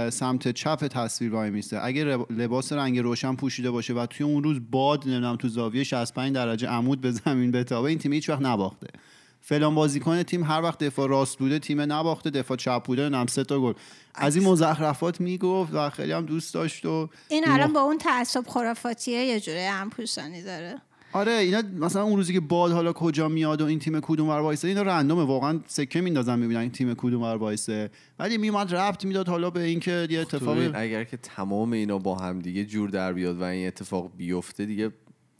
[0.09, 1.85] سمت چپ تصویر وای میسته.
[1.85, 6.35] اگه لباس رنگ روشن پوشیده باشه و توی اون روز باد نمی‌دونم تو زاویه 65
[6.35, 8.87] درجه عمود به زمین بتابه این تیم هیچ وقت نباخته.
[9.47, 13.43] فلان بازیکن تیم هر وقت دفاع راست بوده تیم نباخته دفاع چپ بوده نم سه
[13.43, 13.73] تا گل.
[14.15, 18.47] از این مزخرفات می‌گفت و خیلی هم دوست داشت و این الان با اون تعصب
[18.47, 20.75] خرافاتیه یه جوره هم پوشانی داره.
[21.13, 24.39] آره اینا مثلا اون روزی که باد حالا کجا میاد و این تیم کدوم ور
[24.39, 25.23] وایسه اینا رندومه.
[25.23, 27.89] واقعا سکه میندازن می‌بینن این تیم کدوم ور وایسه.
[28.19, 32.39] ولی میومد ربط می‌داد حالا به اینکه یه اتفاقی اگر که تمام اینا با هم
[32.39, 34.91] دیگه جور در بیاد و این اتفاق بیفته دیگه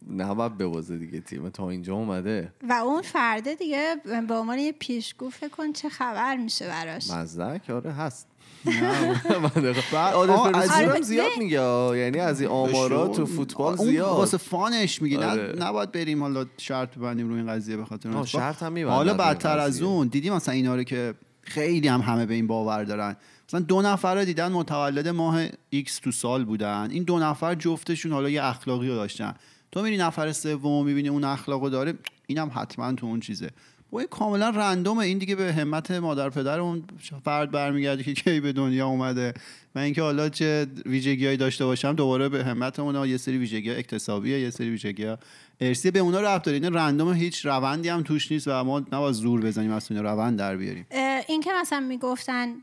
[0.10, 5.30] نباید ببازه دیگه تیم تا اینجا اومده و اون فرده دیگه به عنوان یه پیشگو
[5.30, 8.28] فکر کن چه خبر میشه براش مزدک آره هست
[8.68, 11.28] هم آره، زیاد.
[11.38, 11.98] میگه.
[11.98, 13.26] یعنی از این آمارا تو.
[13.26, 15.54] فوتبال اون زیاد واسه فانش میگی آره.
[15.56, 18.26] نه نباید بریم حالا شرط ببندیم روی این قضیه به خاطر.
[18.26, 19.82] شرط هم حالا بدتر از.
[19.82, 23.16] اون دیدی مثلا اینا رو که خیلی هم همه به این باور دارن
[23.50, 28.12] مثلا دو نفر رو دیدن متولد ماه X تو سال بودن این دو نفر جفتشون
[28.12, 29.34] حالا یه اخلاقی رو داشتن
[29.76, 31.94] تو میری نفر سوم می‌بینی اون اخلاقو داره
[32.28, 33.50] اینم حتما تو اون چیزه.
[33.94, 35.00] و کاملا رندومه.
[35.00, 36.84] این دیگه به همت مادر پدر اون
[37.26, 39.34] فرد برمیگرده که کی به دنیا اومده.
[39.76, 44.40] من اینکه حالا چه ویژگیهایی داشته باشم دوباره به همت اونا یه سری ویژگی اکتسابیه
[44.40, 45.16] یه سری ویژگی
[45.62, 46.58] ارسی به اونا ربط داره.
[46.58, 50.40] این رندوم هیچ روندی هم توش نیست و ما نباید زور بزنیم از اینا روند
[50.40, 50.86] در بیاریم.
[51.28, 52.54] این که مثلا می‌گفتن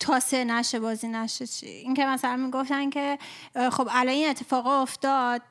[0.00, 3.18] تا سه نشه بازی نشه چی؟ این که مثلا می‌گفتن که
[3.72, 5.42] خب الان این اتفاق افتاد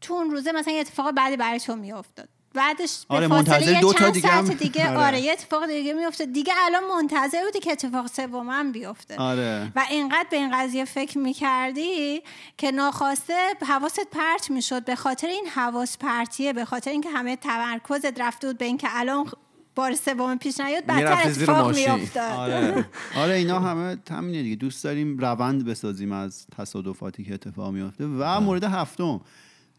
[0.00, 2.28] تو اون روزه مثلا یه اتفاق بعدی برای تو میافتاد.
[2.54, 4.98] بعدش به آره، فاصله دو تا چند دیگه هم- ساعت دیگه آره.
[5.06, 5.20] آره.
[5.20, 6.32] یه اتفاق دیگه میافتاد.
[6.32, 9.16] دیگه الان منتظر بودی که اتفاق سوم هم بیفته.
[9.16, 9.72] آره.
[9.76, 12.22] و اینقدر به این قضیه فکر می‌کردی
[12.56, 13.34] که ناخواسته
[13.68, 14.84] حواست پرت می‌شد.
[14.84, 19.26] به خاطر این حواس پرتیه به خاطر اینکه همه تمرکزت رفته بود به اینکه الان
[19.74, 21.74] بار سوم پیش نیاد بدتر اتفاق.
[21.74, 22.32] میافتاد.
[22.32, 22.86] آره.
[23.16, 24.56] آره اینا همه همینه دیگه.
[24.56, 29.20] دوست داریم روند بسازیم از تصادفاتی که اتفاق میفته و مورد هفتم.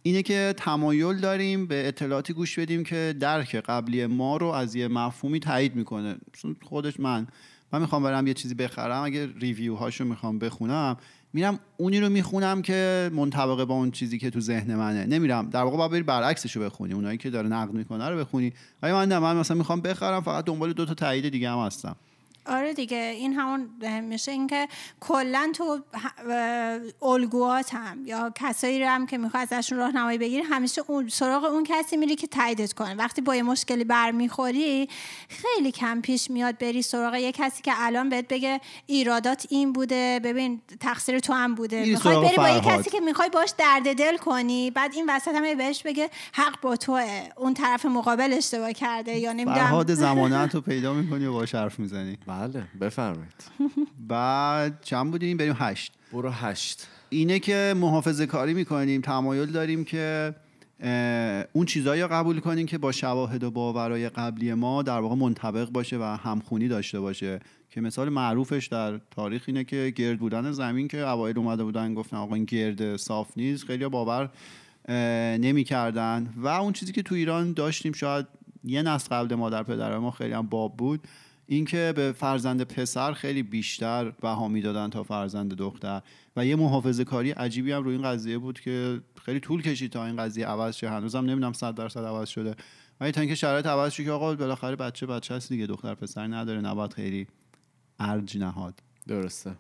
[0.04, 4.88] اینه که تمایل داریم به اطلاعاتی گوش بدیم که درک قبلی ما رو از یه
[4.88, 6.16] مفهومی تایید می‌کنه.
[6.62, 7.28] خودش من
[7.74, 10.98] من می‌خوام برم یه چیزی بخرم اگه ریویو هاشو می‌خوام بخونم
[11.34, 15.06] میرم اونی رو می‌خونم که منطبقه با اون چیزی که تو ذهن منه.
[15.06, 15.50] نمیرم.
[15.50, 16.94] در واقع باید برعکسش رو بخونی.
[16.94, 18.54] اونایی که داره نقد می‌کنه رو بخونی.
[18.82, 21.96] ولی من نه من مثلا می‌خوام بخرم فقط دنبال دو تا تایید دیگه هم هستم.
[22.50, 23.70] آره دیگه این همون
[24.04, 24.68] میشه اینکه
[25.00, 25.80] کلا تو
[27.02, 31.64] الگوات هم یا کسایی رو هم که می‌خوای ازشون راهنمایی بگیری همیشه اون سراغ اون
[31.64, 32.96] کسی میری که تاییدت کنه.
[32.96, 34.90] وقتی با یه مشکلی برمیخوری
[35.30, 40.20] خیلی کم پیش میاد بری سراغ یه کسی که الان بهت بگه ایرادات این بوده
[40.24, 41.86] ببین تقصیر تو هم بوده.
[41.86, 42.60] می‌خوای بری با یه.
[42.60, 46.76] کسی که می‌خوای باش درد دل کنی بعد این وسط هم بهش بگه حق با
[46.76, 47.30] توه.
[47.38, 49.58] اون طرف مقابل اشتباه کرده یا نمی‌دونم.
[49.58, 52.18] فرهاد زمانت رو پیدا می‌کنی و باش حرف می‌زنی.
[52.40, 53.44] بله بفرمایید.
[54.08, 55.94] بعد چند بودیم؟ بریم هشت.
[56.14, 56.88] برو هشت.
[57.10, 60.36] اینه که محافظه کاری می‌کنیم تمایل داریم که
[61.54, 65.70] اون چیزایی رو قبول کنیم که با شواهد و باورای قبلی ما در واقع منطبق
[65.70, 67.40] باشه و همخونی داشته باشه.
[67.70, 72.18] که مثال معروفش در تاریخ اینه که گرد بودن زمین که اوایل اومده بودن گفتن
[72.18, 74.30] آقا این گرد صاف نیست خیلی باور
[75.38, 78.26] نمی کردن و اون چیزی که تو ایران داشتیم شاید
[78.64, 81.08] یه نسل قبل مادر پدر ما خیلی هم باب بود
[81.52, 86.02] اینکه به فرزند پسر خیلی بیشتر بها می‌دادن تا فرزند دختر.
[86.36, 90.06] و یه محافظه کاری عجیبی هم روی این قضیه بود که خیلی طول کشید تا
[90.06, 90.90] این قضیه عوض شه.
[90.90, 92.56] هنوزم نمی‌دونم 100 درصد عوض شده.
[93.02, 96.28] ولی تا اینکه شرایط عوض شد که آقا بالاخره بچه بچه هست دیگه دختر پسر
[96.28, 97.28] نداره نباید خیلی
[98.00, 98.80] ارج نهاد.
[99.08, 99.56] درسته.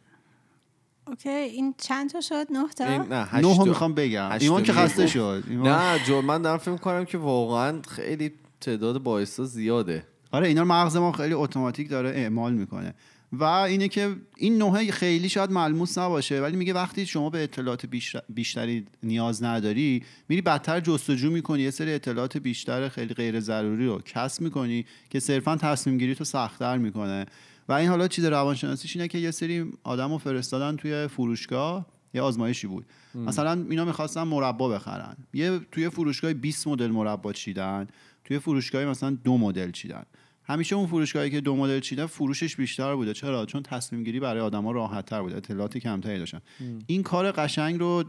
[1.07, 4.31] اوکی این چند تا شد؟ نه تا؟ نه تا- می‌خوام بگم.
[4.39, 5.07] ایمان که خسته.
[5.07, 5.43] شد.
[5.49, 10.05] ایمان- نه جو من دارم فکر کنم که واقعا خیلی تعداد باعثا زیاده.
[10.31, 12.93] آره اینا مغز ما خیلی اتوماتیک داره اعمال می‌کنه.
[13.31, 17.85] و اینه که این نوع خیلی شاید ملموس نباشه ولی میگه وقتی شما به اطلاعات
[17.85, 21.61] بیشتر- بیشتری نیاز نداری میری بدتر جستجو می‌کنی.
[21.61, 26.23] یه سری اطلاعات بیشتر خیلی غیر ضروری رو کسب می‌کنی که صرفا تصمیم گیری تو
[26.23, 27.25] سختتر می‌کنه.
[27.69, 32.21] و این حالا چیز روانشناسیش اینه که یه سری آدم رو فرستادن توی فروشگاه یه
[32.21, 32.85] آزمایشی بود.
[33.15, 35.17] مثلا اینا می‌خواستن مربا بخرن.
[35.33, 37.87] یه توی فروشگاه 20 مدل مربا چیدن
[38.23, 40.03] توی فروشگاه مثلا دو مدل چیدن.
[40.49, 43.13] همیشه اون فروشگاهی که دو مدل چیدن فروشش بیشتر بوده.
[43.13, 45.37] چرا؟ چون تصمیم گیری برای آدما راحت تر بوده.
[45.37, 46.41] اطلاعات کمتری داشتن.
[46.87, 48.03] این کار قشنگ رو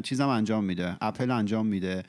[0.00, 0.96] چیزم انجام میده.
[1.00, 2.02] اپل انجام میده.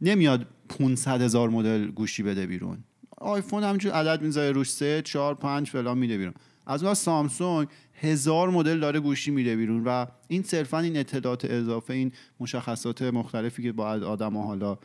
[0.00, 2.78] نمیاد 500 هزار مدل گوشی بده بیرون.
[3.16, 6.34] آیفون همینجور عدد می‌ذاره روش 3 4 5 فلان میده بیرون.
[6.66, 7.68] از اون سامسونگ
[8.00, 13.62] هزار مدل داره گوشی میده بیرون و این صرفا این اطلاعات اضافه این مشخصات مختلفی
[13.62, 14.78] که باید آدم حالا اه،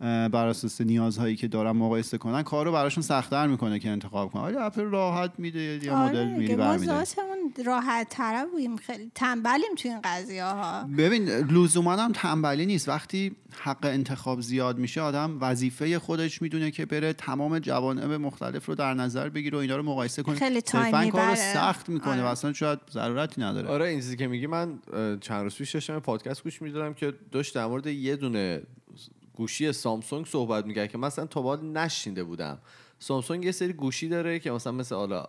[0.00, 4.42] بر اساس نیازهایی که دارن مقایسه کنن کار رو براشون سختتر می‌کنه که انتخاب کنن.
[4.42, 9.10] ولی اپل راحت میده مدل آره میری دیگه ما برمیده ذاتمون راحت تره بودیم خیلی
[9.14, 10.84] تنبلیم تو این قضیه ها.
[10.98, 12.88] ببین لزوما هم تنبلی نیست.
[12.88, 18.74] وقتی حق انتخاب زیاد میشه آدم وظیفه خودش می‌دونه که بره تمام جوانب مختلف رو
[18.74, 20.36] در نظر بگیره و اینا رو مقایسه کنه.
[20.36, 21.54] خیلی time صرفاً کار رو می‌بره.
[21.54, 22.22] سخت می‌کنه آره.
[22.22, 23.68] و اصلا شاید ضرورتی نداره.
[23.68, 24.78] آره این چیزی که میگی من
[25.20, 28.62] چند روز پیش داشتم پادکست گوش می‌دادم که داشت در مورد یه دونه
[29.38, 32.58] گوشی سامسونگ صحبت می‌کرد که مثلا تا بعد نشینده بودم.
[32.98, 35.24] سامسونگ یه سری گوشی داره که مثلا مثل حالا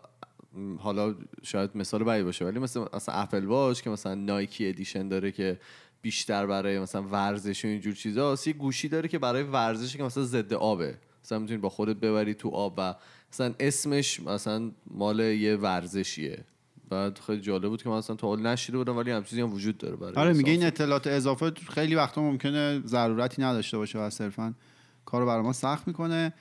[0.77, 5.31] حالا شاید مثال بدی باشه ولی مثل مثلا اپل واچ که مثلا نایکی ادیشن داره
[5.31, 5.59] که
[6.01, 10.23] بیشتر برای مثلا ورزش و اینجور چیزا یه گوشی داره که برای ورزش که مثلا
[10.23, 10.97] ضد آبه.
[11.23, 12.95] مثلا می‌تونی با خودت ببری تو آب و
[13.33, 16.45] مثلا اسمش مثلا مال یه ورزشیه.
[16.89, 19.53] بعد خیلی جالب بود که من اصلا تا حال نشیده بودم ولی هم چیزی هم
[19.53, 20.65] وجود داره برای آره میگه این.
[20.65, 24.53] اطلاعات اضافه خیلی وقتا ممکنه ضرورتی نداشته باشه و صرفا
[25.05, 26.33] کارو برای ما سخت می‌کنه.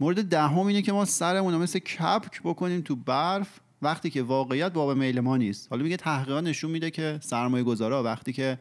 [0.00, 4.72] مورد دهم اینه که ما سرمون رو مثل کپک بکنیم تو برف وقتی که واقعیت
[4.72, 5.66] باب میل ما نیست.
[5.70, 8.58] حالا میگه تحقیقات نشون میده که سرمایه گذارا وقتی که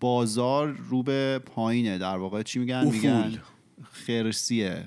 [0.00, 1.98] بازار رو به پایینه.
[1.98, 2.92] در واقع چی میگن؟ افول.
[2.92, 3.38] میگن
[3.92, 4.84] خرسیه.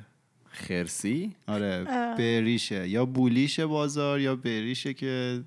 [0.53, 1.35] خرسی.
[1.47, 1.83] آره
[2.17, 2.87] بریشه.
[2.89, 5.43] یا بولیشه بازار یا بریشه که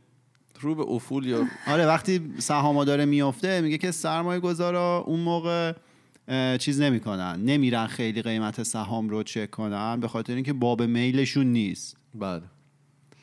[0.60, 5.72] رو به افول یا آره وقتی سهام داره میفته میگه که سرمایه گذارا اون موقع
[6.58, 7.44] چیز نمی‌کنن.
[7.44, 11.96] نمیرن خیلی قیمت سهام رو چک کنن به خاطر اینکه باب میلشون نیست.
[12.14, 12.42] بله.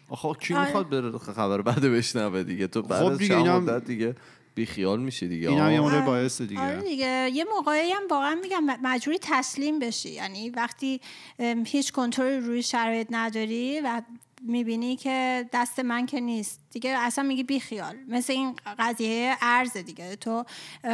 [0.09, 0.65] آخه کی آره.
[0.65, 4.15] می‌خواد بره خبر بده بشنوه دیگه؟ تو بعد خب دیگه اینا دیگه
[4.55, 5.49] بی خیال میشه دیگه.
[5.49, 5.79] این هم یه.
[5.79, 6.05] مورد آره.
[6.05, 6.81] باعث آره دیگه.
[6.81, 10.09] دیگه یه موقعی هم واقعا میگم مجبوری تسلیم بشی.
[10.09, 11.01] یعنی وقتی
[11.65, 14.01] هیچ کنترلی روی شرایط نداری و
[14.41, 16.62] می‌بینی که دست من که نیست.
[16.73, 17.95] دیگه اصلا میگی بی خیال.
[18.07, 20.15] مثل این قضیه ارز دیگه.
[20.15, 20.45] تو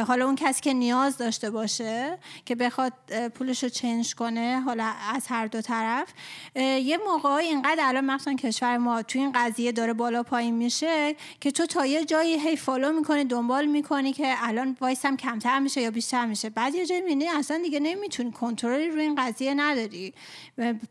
[0.06, 2.92] حالا اون کسی که نیاز داشته باشه که بخواد
[3.34, 6.08] پولش رو چنج کنه حالا از هر دو طرف
[6.56, 11.50] یه موقع اینقدر الان مخصوصا کشور ما تو این قضیه داره بالا پایین میشه که
[11.50, 15.90] تو تا یه جایی هی فالو می‌کنی دنبال می‌کنی که الان وایسم کمتر میشه یا
[15.90, 16.50] بیشتر میشه.
[16.50, 20.14] بعد یه جایی می‌بینی اصلا دیگه نمی‌تونی کنترلی روی این قضیه نداری.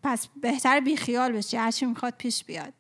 [0.04, 1.58] پس بهتر بی خیال بشی.
[1.58, 2.74] هرچی می‌خواد پیش بیاد.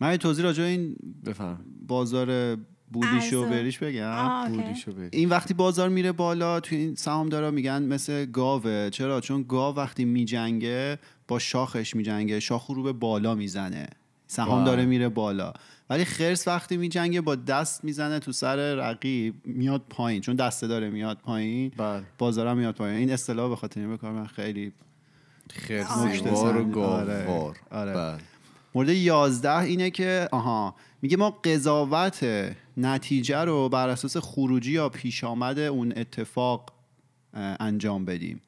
[0.00, 2.56] من یه توضیح راجع به این بفهم بازار
[2.92, 3.44] بودیش و.
[3.44, 4.10] بریش بگم.
[4.10, 4.62] آه، اوکی.
[4.62, 9.44] بودیشو بری این وقتی بازار میره بالا تو این سهامدارا میگن مثل گاوه چرا؟ چون
[9.48, 12.40] گاو وقتی میجنگه با شاخش میجنگه.
[12.40, 13.88] شاخ رو به بالا می‌زنه.
[14.26, 14.64] سهام.
[14.64, 15.52] داره میره بالا.
[15.90, 20.20] ولی خرس وقتی میجنگه با دست می‌زنه تو سر رقیب میاد پایین.
[20.20, 21.72] چون دسته داره میاد پایین.
[21.76, 22.02] بله.
[22.18, 22.98] بازارم میاد پایین.
[22.98, 24.72] این اصطلاح به خاطر این بکار من خیلی
[25.70, 26.80] وار و.
[26.80, 27.24] آره.
[27.24, 28.18] گاوار آره.
[28.78, 32.26] مورد 11 اینه که آها میگه ما قضاوت
[32.76, 36.72] نتیجه رو بر اساس خروجی یا پیش آمد اون اتفاق
[37.60, 38.42] انجام بدیم.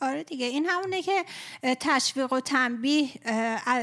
[0.00, 1.24] آره دیگه این همونه که
[1.80, 3.08] تشویق و تنبیه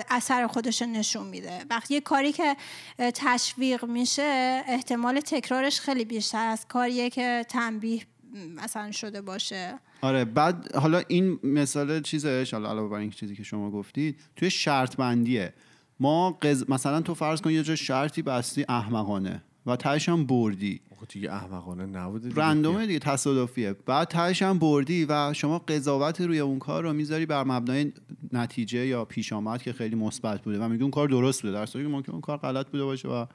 [0.09, 1.65] اثر خودش رو نشون میده.
[1.69, 2.55] وقتی یه کاری که
[2.97, 8.01] تشویق میشه احتمال تکرارش خیلی بیشتر از کاریه که تنبیه
[8.35, 9.79] مثلا شده باشه.
[10.01, 14.49] آره بعد حالا این مثال چیزش حالا علاوه بر این چیزی که شما گفتید توی
[14.49, 15.53] شرط بندیه.
[15.99, 16.69] ما قز...
[16.69, 20.81] مثلا تو فرض کن یه جا شرطی بستی احمقانه و تهش هم بردی.
[21.09, 22.41] دیگه احمقانه نبوده دیگه.
[22.41, 23.73] رندومه دیگه تصادفیه.
[23.85, 27.93] بعد تهش هم بردی و شما قضاوت روی اون کار رو می‌ذاری بر مبنای
[28.33, 31.53] نتیجه یا پیش آمد که خیلی مثبت بوده و میگی اون کار درست بوده.
[31.53, 33.25] در صورتی که ممکن اون کار غلط بوده باشه و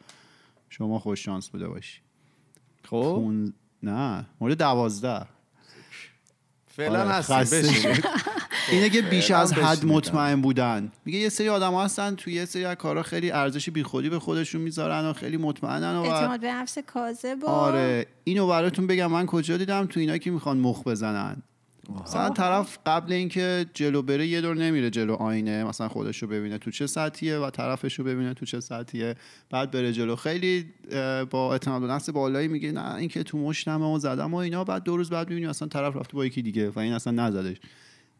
[0.68, 2.00] شما خوش شانس بوده باشی.
[2.84, 3.32] خب؟
[3.82, 5.26] نه مورد دوازده.
[6.66, 8.04] فعلا آره، هستیم خسته بشینید.
[8.70, 9.84] اینه که بیش از حد.
[9.84, 10.92] مطمئن بودن.
[11.04, 14.60] میگه یه سری آدم هستن توی یه سری از کارا خیلی ارزش بیخودی به خودشون
[14.60, 19.56] می‌ذارن و خیلی مطمئنن و اعتماد به نفس کاذب آره اینو براتون بگم من کجا
[19.56, 21.42] دیدم؟ تو اینا که می‌خوان مخ بزنن.
[22.04, 26.58] مثلا طرف قبل اینکه جلو بره یه دور نمیره جلو آینه مثلا خودش رو ببینه
[26.58, 29.14] تو چه سطحیه و طرفش رو ببینه تو چه سطحیه
[29.50, 30.16] بعد بره جلو.
[30.16, 30.66] خیلی
[31.30, 34.82] با اعتماد به نفس بالایی میگه نه اینکه تو مشتمه و زدم و اینا بعد
[34.82, 37.56] دو روز بعد می‌بینی اصلا طرف رفته با یکی دیگه و این اصلا نزدش.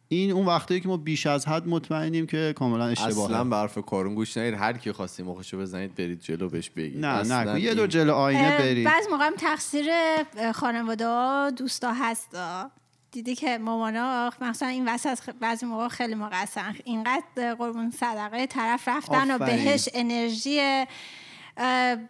[0.08, 3.24] این اون وقتایی که ما بیش از حد مطمئنیم که کاملا اشتباهه.
[3.24, 7.00] اصلا به حرف کارون گوش ندید هر کی خواستیم مخشو بزنید برید جلو بهش بگید.
[7.00, 8.86] نه اصلا نه یه دور جلو آینه برید.
[8.86, 9.86] بعض موقع تقصیر
[10.54, 12.70] خانواده ها دوستا هستا.
[13.12, 19.30] دیدی که مامانا مثلا این وسط بعضی موقع خیلی مقصرن اینقدر قربون صدقه طرف رفتن
[19.30, 19.64] و آفرین.
[19.64, 20.86] بهش انرژی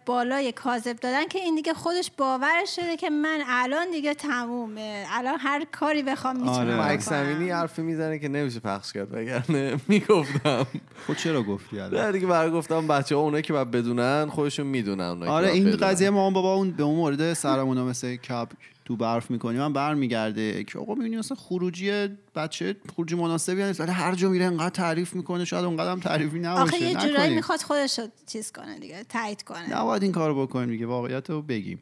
[0.05, 5.39] بالای کاذب دادن که این دیگه خودش باورش شده که من الان دیگه تمومه الان
[5.39, 6.97] هر کاری بخوام می‌تونم آره.
[6.97, 10.67] زمینی حرفی می‌زنه که نمیشه پخش کرد وگرنه می‌گفتم
[11.05, 14.67] خود چرا گفتی الان؟ نه دیگه برای گفتم بچه ها اونایی که باید بدونن خودشون
[14.67, 15.71] می‌دونن آره این.
[15.71, 18.49] قضیه مامان بابا اون به اون مورد سرمون مثل کپ
[18.85, 23.91] تو برف می‌کنیم من برمیگرده که آقا می‌بینی مثلا خروجی بچه خروجی مناسبی نیست ولی
[23.91, 27.35] هر جا میره انقدر تعریف می‌کنه شاید اونقدر هم تعریفی نباشه آخه یه جورایی.
[27.35, 31.41] می‌خواد خودش رو چیز کنه دیگه تایید کنه نباید این کارو بکنیم دیگه واقعیت رو
[31.41, 31.79] بگیم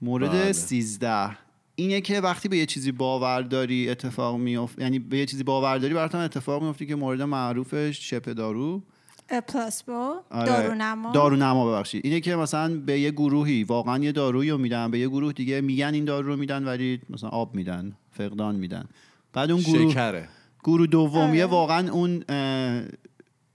[0.00, 0.52] مورد بله.
[0.52, 1.36] 13
[1.74, 5.78] اینه که وقتی به یه چیزی باور داری اتفاق میفته یعنی به یه چیزی باور
[5.78, 8.82] داری براتون اتفاق میفته که مورد معروفش شپ دارو
[9.28, 10.46] پلاسبو آره.
[10.46, 11.12] دارونما.
[11.12, 12.00] دارونما ببخشید.
[12.04, 15.60] اینه که مثلا به یه گروهی واقعا یه دارویی رو میدن به یه گروه دیگه
[15.60, 18.84] میگن این دارو رو میدن ولی مثلا آب میدن فقدان میدن.
[19.32, 20.28] بعد اون گروه شکره.
[20.64, 21.52] گروه دومیه آره.
[21.52, 22.24] واقعا اون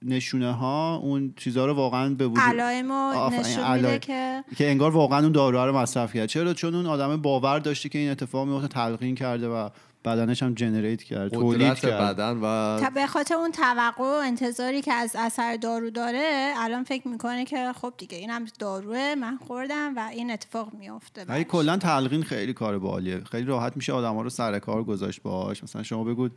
[0.02, 3.86] نشونه ها اون چیزها رو واقعا به وجود علائم نشون علائم.
[3.86, 6.26] میده که که انگار واقعا اون داروها رو مصرف کرد.
[6.26, 9.70] چرا؟ چون اون آدم باور داشته که این اتفاق میفته تلقین کرده و
[10.06, 12.16] بدنش هم جنریت کرد تولید کرد.
[12.16, 16.84] بدن و تا- به خاطر اون توقع و انتظاری که از اثر دارو داره الان
[16.84, 21.44] فکر می‌کنه که خب دیگه اینم داروه من خوردم و این اتفاق میفته ولی.
[21.44, 23.24] کلا تلقین خیلی کار بالیه.
[23.24, 25.64] خیلی راحت میشه آدما رو سر کار گذاشت باهاش.
[25.64, 26.30] مثلا شما بگو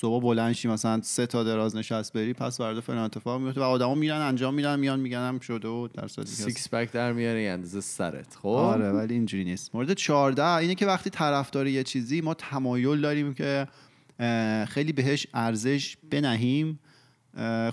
[0.00, 3.64] صبح بلند شی مثلا سه تا دراز نشست بری پس فردا فلان اتفاق میفته و
[3.64, 7.40] آدما میرن انجام میدن میان میگن هم شده و در صورتی six pack در میاره
[7.40, 8.34] اندازه سرت.
[8.42, 9.74] خب؟ آره ولی اینجوری نیست.
[9.74, 13.66] مورد 14 اینه که وقتی طرفدار یه چیزی ما تمایل داریم که
[14.68, 16.78] خیلی بهش ارزش بنهیم.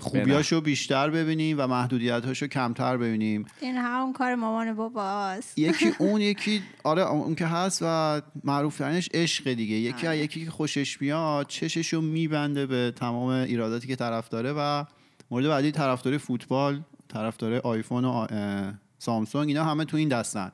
[0.00, 3.46] خوبیاشو بیشتر ببینیم و محدودیتاشو کمتر ببینیم.
[3.60, 5.58] این همون کار مامان باباست.
[5.58, 9.74] یکی اون یکی آره اون که هست و معروف ترینش عشق دیگه.
[9.74, 14.84] یکی از یکی که خوشش میاد چششو میبنده به تمام ایراداتی که طرف داره و
[15.30, 20.52] مورد بعدی طرفدار فوتبال طرفدار آیفون و اه، سامسونگ اینا همه تو این دستن.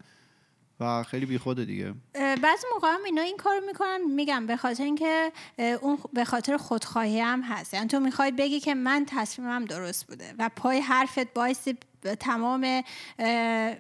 [0.81, 1.95] و خیلی بیخوده دیگه.
[2.15, 4.01] بعضی موقع هم اینا این کار می‌کنن.
[4.15, 7.75] میگم به خاطر اینکه اون به خاطر خودخواهی هم هست.
[7.75, 11.79] یعنی تو می‌خوای بگی که من تصمیمم درست بوده و پای حرفت بایستی
[12.21, 12.83] تمام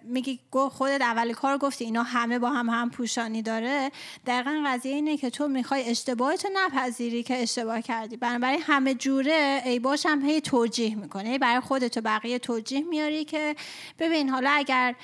[0.02, 3.90] میگی خودت اول کار گفتی اینا همه با هم هم پوشانی داره.
[4.26, 8.16] دقیقا قضیه اینه که تو می‌خوای اشتباهتو نپذیری که اشتباه کردی.
[8.16, 11.38] بنابراین همه جوره ای باش هم هی توجیه می‌کنه.
[11.38, 13.56] برای خودت و بقیه توجیه میاری که
[13.98, 14.94] ببین حالا اگر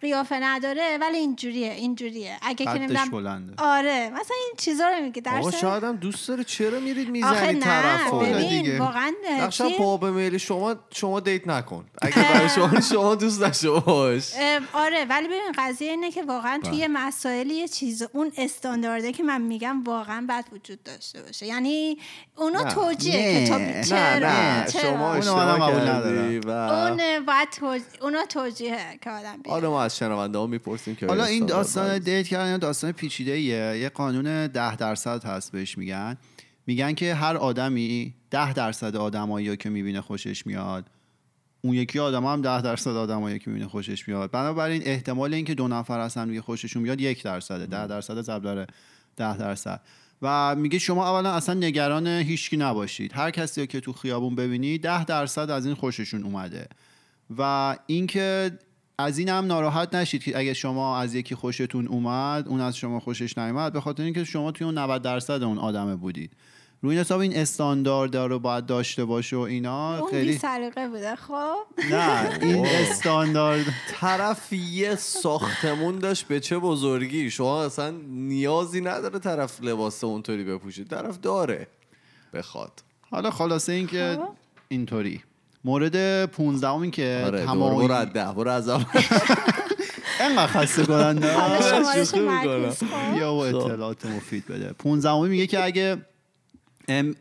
[0.00, 2.36] قیافه نداره ولی اینجوریه اینجوریه.
[2.42, 3.52] اگه که نمی‌دونم بلنده.
[3.58, 5.20] آره مثلا این چیزا رو میگی.
[5.20, 8.78] در شاید هم دوست داره چرا میرید می‌زنید نه طرف آره ببین دیگه.
[8.78, 11.84] واقعا نقشا چیه؟ باب میل شما شما دیت نکن.
[12.02, 16.70] اگه شما شما دوست داشته باش اه، آره ولی ببین قضیه اینه که واقعا بله.
[16.70, 21.98] توی مسائل یه چیز اون استاندارده که من میگم واقعا باید وجود داشته باشه یعنی
[22.36, 22.64] اونا.
[22.64, 23.84] توجیه که تو نه.
[23.84, 27.82] چرا؟ شما اونو اشتباه کردی و اون باید.
[28.02, 29.50] اونا توجیهه که آدم بیاره.
[29.50, 33.40] حالا ما از شنونده ها می‌پرسیم که حالا این داستان باید؟ دیت کردن داستان پیچیده
[33.40, 36.16] یه قانون ده درصد هست بهش میگن
[36.66, 40.90] میگن که هر آدمی ده درصد آدمایی که می‌بینه خوشش میاد
[41.68, 44.30] اون یکی آدم هم ده درصد آدمایی که می‌بینه خوشش میاد.
[44.30, 48.42] بنابراین احتمال اینکه دو نفر از هم دیگه خوششون میاد یک درصده ده درصد ضرب
[48.42, 48.66] داره
[49.16, 49.80] ده درصد.
[50.22, 53.12] و میگه شما اولا اصلا نگران هیچکی نباشید.
[53.12, 56.68] هر کسی رو که تو خیابون ببینی ده درصد از این خوششون اومده.
[57.38, 58.58] و اینکه
[58.98, 63.00] از این هم ناراحت نشید که اگه شما از یکی خوشتون اومد اون از شما
[63.00, 66.32] خوشش نیومد به خاطر اینکه شما توی اون 90 درصد اون آدمه بودید.
[66.82, 71.16] روی این حساب این استاندارد رو باید داشته باشه و اینا اون خیلی سلیقه بوده
[71.16, 71.56] خب؟
[71.90, 79.62] نه این استاندارد طرف یه ساختمون داشت به چه بزرگی؟ شما اصلا نیازی نداره طرف
[79.62, 81.66] لباس اونطوری بپوشه طرف داره
[82.34, 82.72] بخواد.
[83.10, 84.28] حالا خلاصه این که خب.
[84.68, 85.22] اینطوری.
[85.64, 88.84] مورد 15 این که آره تمایل برو از ده برو از اول.
[90.20, 91.32] انقدر خسته کننده.
[91.32, 94.72] خب یا و اطلاعات مفید بده.
[94.72, 95.98] 15 میگه که اگه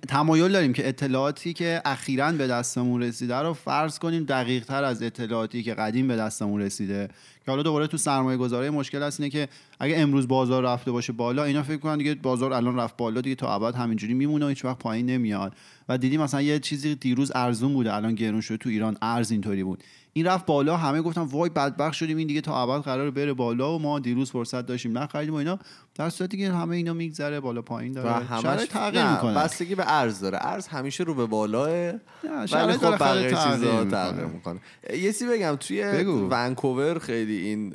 [0.08, 5.04] تمایل داریم که اطلاعاتی که اخیرا به دستمون رسیده رو فرض کنیم دقیق تر از
[5.04, 7.08] اطلاعاتی که قدیم به دستمون رسیده.
[7.46, 9.48] که حالا دوباره تو سرمایه گذاری مشکل هست اینه که
[9.80, 13.36] اگه امروز بازار رفته باشه بالا اینا فکر کنن دیگه بازار الان رفت بالا دیگه
[13.36, 15.54] تا ابد همینجوری میمونه و هیچ وقت پایین نمیاد.
[15.90, 19.64] و دیدی مثلا یه چیزی دیروز ارزون بوده الان گرون شده تو ایران ارز اینطوری
[19.64, 19.84] بود.
[20.14, 23.76] این رفت بالا همه گفتن وای بدبخت شدیم این دیگه تا ابد قرار بره بالا
[23.76, 25.60] و ما دیروز فرصت داشتیم نخریدیم و اینا.
[25.96, 29.34] در صورتی که همه اینا میگذره بالا پایین و داره همش شرایط تغییر نه، می‌کنه.
[29.34, 30.38] بستگی به ارز داره.
[30.42, 33.92] ارز همیشه رو به بالاه ولی خب بقیه تغییر چیزا می‌کنه.
[33.92, 34.60] تغییر می‌کنه.
[34.94, 35.84] یه چیزی بگم توی.
[36.30, 37.74] ونکوور خیلی این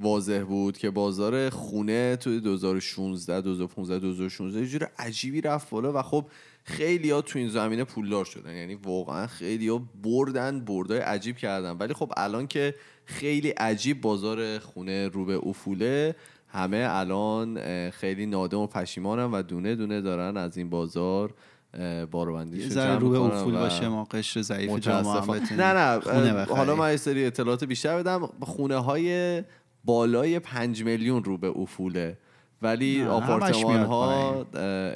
[0.00, 6.02] واضح بود که بازار خونه توی 2016 2015 2016 یه جور عجیبی رفت بالا و
[6.02, 6.26] خب
[6.64, 8.56] خیلی ها تو این زمینه پولدار شدن.
[8.56, 11.70] یعنی واقعا خیلی ها بردن بردای عجیب کردن.
[11.70, 12.74] ولی خب الان که
[13.04, 16.14] خیلی عجیب بازار خونه رو به افوله
[16.48, 21.34] همه الان خیلی نادم و پشیمانن و دونه دونه دارن از این بازار
[21.78, 26.44] یه باروبندیش ذره رو به افول باشه ما قشر ضعیف جامعه نه نه.
[26.44, 28.28] حالا من یه سری اطلاعات بیشتر بدم.
[28.40, 29.42] خونه های
[29.84, 32.18] بالای پنج میلیون رو به افوله.
[32.62, 34.46] ولی آپارتمان ها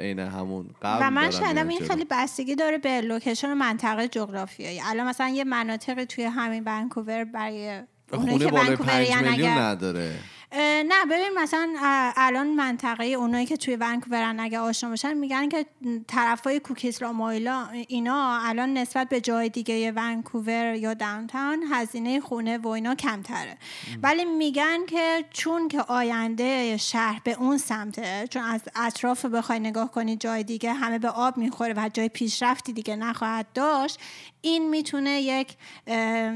[0.00, 1.80] عین همون قبل و من شنیدم این.
[1.80, 4.80] خیلی بستگی داره به لوکیشن و منطقه جغرافیایی.
[4.84, 10.14] الان مثلا یه مناطقی توی همین ونکوور برای خونه که بالای پنج میلیون اگر نداره.
[10.52, 11.74] نه ببین مثلا
[12.16, 15.66] الان منطقه اونایی که توی ونکوورن اگه آشنا باشن میگن که
[16.08, 22.68] طرفای کوکیسلا مایلا اینا الان نسبت به جای دیگه ونکوور یا داونتاون هزینه خونه و
[22.68, 23.58] اینا کمتره.
[24.02, 29.90] ولی میگن که چون که آینده شهر به اون سمته چون از اطراف بخوای نگاه
[29.90, 34.00] کنی جای دیگه همه به آب می‌خوره و جای پیشرفتی دیگه نخواهد داشت
[34.40, 35.56] این می‌تونه یک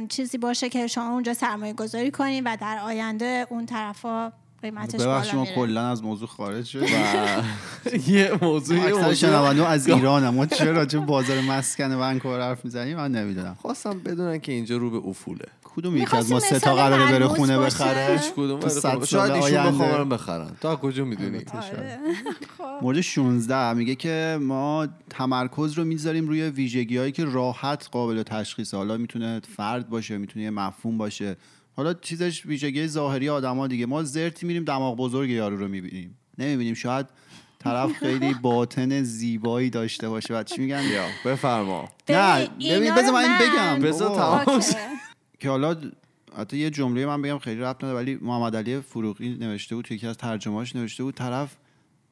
[0.08, 3.66] چیزی باشه که شما اونجا سرمایه گذاری کنی و در آینده اون
[4.02, 4.32] طرفا
[4.62, 6.86] قیمتش بالا ما کلا از موضوع خارج شد و
[8.12, 12.64] یه موضوع اکثر موضوع شنونده از ایران ما چرا راجع به بازار مسکن ونکوور حرف
[12.64, 13.56] می‌زنیم؟ من نمی‌دونم.
[13.62, 15.44] خواستم بدونن که اینجا رو به افوله.
[15.64, 17.58] کدوم یکی از ما سه تا قراره بره خونه.
[17.58, 19.66] بخره؟ هیچ کدوم خب، شاید ایشون.
[19.66, 20.50] بخوام بخرن.
[20.60, 21.98] تا کجا می‌دونی؟ آره.
[22.82, 28.74] مورد 16 میگه که ما تمرکز رو می‌ذاریم روی ویژگی هایی که راحت قابل تشخیص
[28.74, 31.36] حالا می‌تونه فرد باشه می‌تونه یه مفهوم باشه.
[31.80, 33.86] حالا چیزش ویژگی ظاهری آدما دیگه.
[33.86, 36.18] ما زرتی میریم دماغ بزرگ یارو رو می‌بینیم.
[36.38, 36.74] نمی‌بینیم.
[36.74, 37.06] شاید
[37.58, 40.34] طرف خیلی باطن زیبایی داشته باشه.
[40.34, 41.88] و چی میگن؟ یا بفرما.
[42.08, 43.82] نه ببین بذار من بگم.
[43.82, 44.62] بذار.
[45.38, 45.76] که حالا
[46.38, 49.96] حتی یه جمله من بگم خیلی ربط نداره ولی محمد علی فروغی نوشته بود توی
[49.96, 51.56] یکی از ترجمهاش نوشته بود طرف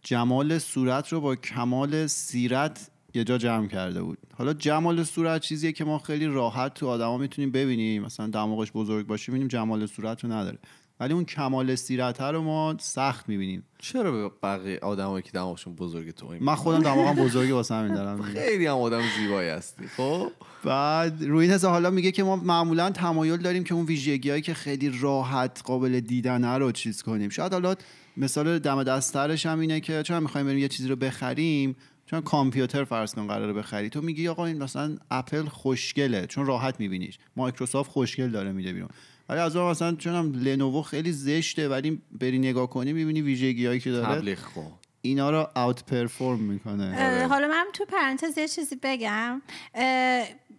[0.03, 4.19] جمال صورت رو با کمال سیرت یه جا جمع کرده بود.
[4.35, 8.03] حالا جمال صورت چیزیه که ما خیلی راحت تو آدما می‌تونیم ببینیم.
[8.03, 10.59] مثلا دماغش بزرگ باشه می‌بینیم جمال صورت رو نداره.
[11.01, 13.63] ولی اون کمال سیرت رو ما سخت می‌بینیم.
[13.79, 18.23] چرا به بقیه آدمایی که دماغشون بزرگ تو من خودم دماغم بزرگی واسه همین دارم
[18.35, 20.31] خیلی هم آدم زیبایی هستی خب؟
[20.65, 24.55] بعد روی این حالا میگه که ما معمولا تمایل داریم که اون ویژگی هایی که
[24.55, 27.31] خیلی راحت قابل دیدنه رو چیز کنیم.
[27.31, 27.75] شاید حالا
[28.17, 31.77] مثال دم دسترش هم اینه که چون می‌خوایم بریم یه چیزی رو بخریم؟
[32.11, 36.81] چون کامپیوتر فرض کن قراره بخری تو میگی آقا این مثلا اپل خوشگله چون راحت
[36.81, 37.19] میبینیش.
[37.37, 38.89] مایکروسافت خوشگل داره میده بیرون.
[39.29, 43.67] ولی از اون مثلا چون هم لنوو خیلی زشته ولی بری نگاه کنی می‌بینی ویژگی
[43.67, 44.17] هایی که داره.
[44.17, 49.43] تبلیغ کن اینا رو اوت پرفورم می‌کنه حالا من تو پرانتز یه چیزی بگم.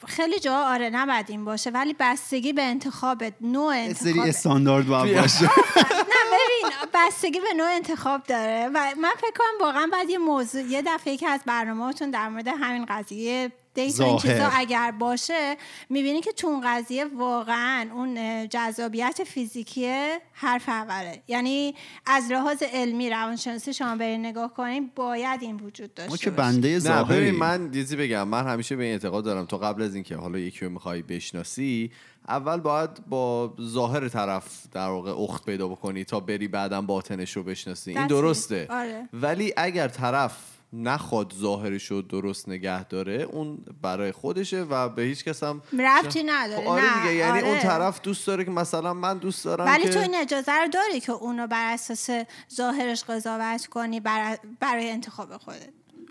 [0.07, 5.21] خیلی جا آره نباید این باشه ولی بستگی به انتخاب نوع سری انتخاب استاندارد باید.
[5.21, 5.43] باشه.
[6.11, 10.61] نه ببین بستگی به نوع انتخاب داره و من فکر کنم واقعا بعد یه موضوع
[10.61, 14.17] یه دفعه که از برنامه‌تون در مورد همین قضیه دیت و این.
[14.17, 15.57] چیزا اگر باشه
[15.89, 23.09] می‌بینی که تو اون قضیه واقعا اون جذابیت فیزیکی حرف اوله یعنی از لحاظ علمی
[23.09, 26.51] روانشناسی شما برین نگاه کنین باید این وجود داشته ما که باشه.
[26.51, 29.95] بنده نه ظاهری من دیزی بگم من همیشه به این اعتقاد دارم تو قبل از
[29.95, 31.91] اینکه حالا یکی رو می‌خوای بشناسی
[32.27, 37.43] اول باید با ظاهر طرف در واقع اخت پیدا بکنی تا بری بعدم باطنش رو
[37.43, 38.07] بشناسی این.
[38.07, 39.09] درسته آره.
[39.13, 45.23] ولی اگر طرف نخواد ظاهرش رو درست نگه داره اون برای خودشه و به هیچ
[45.23, 47.61] کس هم ربطی نداره خب آره نه، دیگه یعنی اون آره.
[47.61, 50.99] طرف دوست داره که مثلا من دوست دارم ولی که تو این اجازه رو داری
[50.99, 52.09] که اونو بر اساس
[52.55, 55.69] ظاهرش قضاوت کنی بر- برای انتخاب خودت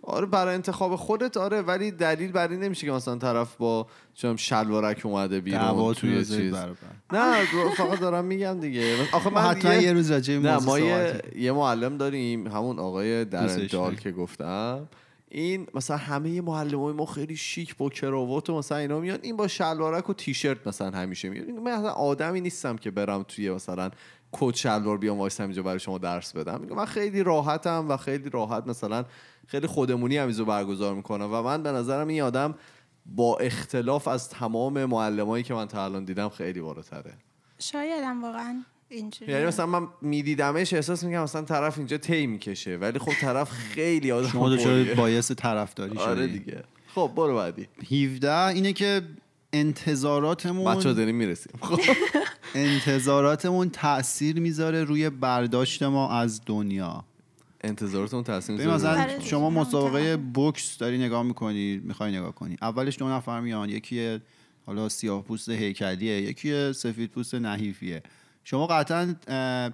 [0.08, 4.36] آره برای انتخاب خودت آره ولی دلیل بر این نمیشه که مثلا طرف با چم
[4.36, 6.52] شلوارک اومده بیرون توی چیز.
[6.52, 6.76] برابر.
[7.12, 7.44] نه
[7.76, 8.96] فقط دارم میگم دیگه.
[9.12, 13.70] آخه من حتما یه روز راجع نه ما یه, یه معلم داریم همون آقای دوستش
[13.70, 13.94] درندال.
[13.94, 14.88] که گفتم.
[15.30, 19.18] این مثلا همه معلم های ما خیلی شیک با کراوات و مثلا اینا میان.
[19.22, 21.48] این با شلوارک و تیشرت مثلا همیشه میاد.
[21.48, 23.90] من مثلا آدمی نیستم که برم توی مثلا
[24.32, 26.60] کت شلوار بیام وایسم اینجا برای شما درس بدم.
[26.60, 29.04] میگم من خیلی راحتم و خیلی راحت مثلا
[29.46, 32.54] خیلی خودمونی هم اینو برگزار می‌کنم و من به نظرم این آدم
[33.06, 37.12] با اختلاف از تمام معلمایی که من تا الان دیدم خیلی بالاتره.
[37.58, 42.98] شایدم واقعا اینجوری یعنی مثلا من میدیدمش احساس می‌کنم مثلا طرف اینجا تی می‌کشه ولی
[42.98, 44.50] خب طرف خیلی آدم شما.
[44.50, 46.64] دچار باعث طرفداری آره دیگه.
[46.94, 47.68] خب برو بعدی.
[47.90, 49.02] 17 اینه که
[49.52, 51.52] انتظاراتمون بچه داریم می‌رسیم.
[51.62, 51.80] خب.
[52.54, 57.04] انتظاراتمون تاثیر می‌ذاره روی برداشت ما از دنیا.
[57.64, 59.24] انتظاراتون تاثیر ببین می‌ذاره مثلا آره.
[59.24, 60.16] شما همون مسابقه.
[60.16, 62.56] بوکس داری نگاه می‌کنی می‌خوای نگاه کنی.
[62.62, 64.20] اولش دو نفر میان یکی
[64.66, 68.02] حالا سیاه پوست هیکلیه یکی سفید پوست نحیفیه.
[68.50, 69.14] شما قطعا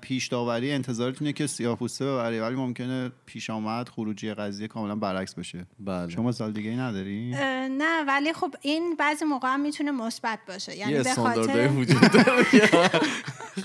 [0.01, 5.35] پیش داوری انتظارتونه که سیاه پوسته ببره ولی ممکنه پیش آمد خروجی قضیه کاملا برعکس
[5.35, 5.67] بشه.
[5.81, 6.09] بله.
[6.09, 7.31] شما سال دیگه ای نداری؟
[7.69, 10.77] نه ولی خب این بعضی موقع هم می‌تونه مثبت باشه.
[10.77, 12.43] یعنی یه به خاطر وجود داره.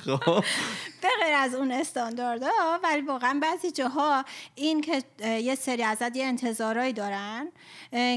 [0.05, 0.43] خب.
[1.01, 6.25] به غیر از اون استانداردها ولی واقعا بعضی جاها این که یه سری ازت یه
[6.25, 7.47] انتظارایی دارن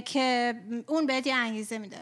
[0.05, 0.55] که
[0.87, 1.97] اون بهت یه انگیزه میده.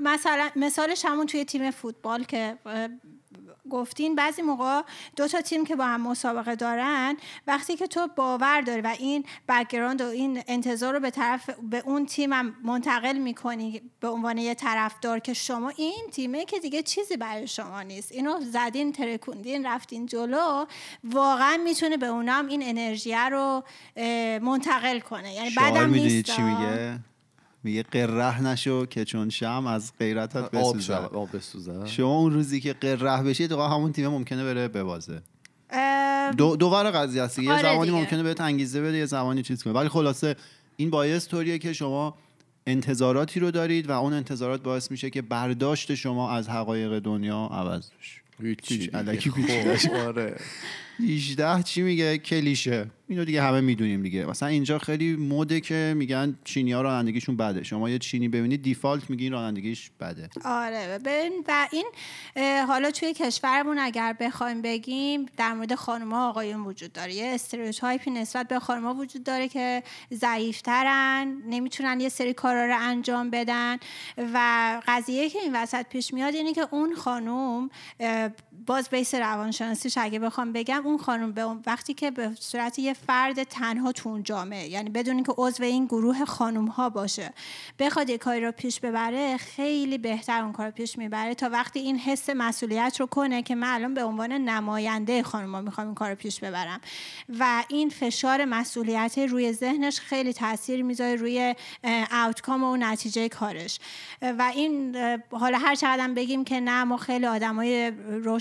[0.00, 2.58] مثلا مثالش همون توی تیم فوتبال که
[3.68, 4.82] گفتین بعضی موقع
[5.16, 9.24] دو تا تیم که با هم مسابقه دارن وقتی که تو باور داری و این
[9.48, 14.38] background و این انتظار رو به طرف به اون تیم هم منتقل می‌کنی به عنوان
[14.38, 18.12] یه طرفدار که شما این تیمه که دیگه چیزی برای شما نیست.
[18.12, 20.66] اینو زدین ترکوندین رفتین جلو
[21.04, 23.64] واقعا می‌تونه به اونام این انرژی رو
[24.42, 25.34] منتقل کنه.
[25.34, 26.98] یعنی بعدم نیست چی میگه؟
[27.66, 32.60] میگه قره نشو که چون شم از غیرتت آب بسوزد آب بسوزه شما اون روزی
[32.60, 35.22] که قره بشی تو همون تیم ممکنه بره ببازه.
[36.36, 38.00] دو دوور قضیه هست یه آره زمانی دیگه.
[38.00, 40.36] ممکنه بهت انگیزه بده یه زمانی چیز کنه ولی خلاصه
[40.76, 42.14] این باعث طوریه که شما
[42.66, 47.90] انتظاراتی رو دارید و اون انتظارات باعث میشه که برداشت شما از حقایق دنیا عوض
[48.00, 48.20] بشه.
[48.42, 48.90] هیچ.
[49.94, 50.36] آره.
[51.00, 52.86] 18 چی میگه؟ کلیشه.
[53.08, 54.26] اینو دیگه همه می‌دونیم دیگه.
[54.26, 57.62] مثلا اینجا خیلی مده که میگن چینی ها رانندگیشون بده.
[57.62, 60.28] شما یه چینی ببینید دیفالت میگین رانندگیش بده.
[60.44, 61.86] آره ببین و این
[62.68, 67.14] حالا توی کشورمون اگر بخوایم بگیم در مورد خانم‌ها آقایون وجود داره.
[67.14, 69.82] یه استریوتایپی نسبت به خانم‌ها وجود داره که
[70.14, 73.76] ضعیفترن نمی‌تونن یه سری کارا رو انجام بدن.
[74.18, 77.70] و قضیه که این وسط پیش میاد اینه که اون خانم
[78.66, 82.92] باز بیس روانشناسیش اگه بخوام بگم اون خانم به اون وقتی که به صورت یه
[82.92, 87.32] فرد تنها تو اون جامعه یعنی بدون که عضو این گروه خانم ها باشه
[87.78, 91.98] بخواد یه کاری رو پیش ببره خیلی بهتر اون کار پیش می‌بره تا وقتی این
[91.98, 96.10] حس مسئولیت رو کنه که من الان به عنوان نماینده خانم ها می‌خوام این کار
[96.10, 96.80] رو پیش ببرم.
[97.38, 101.54] و این فشار مسئولیت روی ذهنش خیلی تاثیر می‌ذاره روی
[102.12, 103.78] آوتکام و نتیجه کارش.
[104.22, 104.96] و این
[105.30, 107.92] حالا هر چقدر بگیم که نه ما خیلی آدمای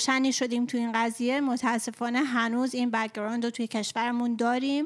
[0.09, 4.85] روشنی شدیم تو این قضیه متاسفانه هنوز این background رو توی کشورمون داریم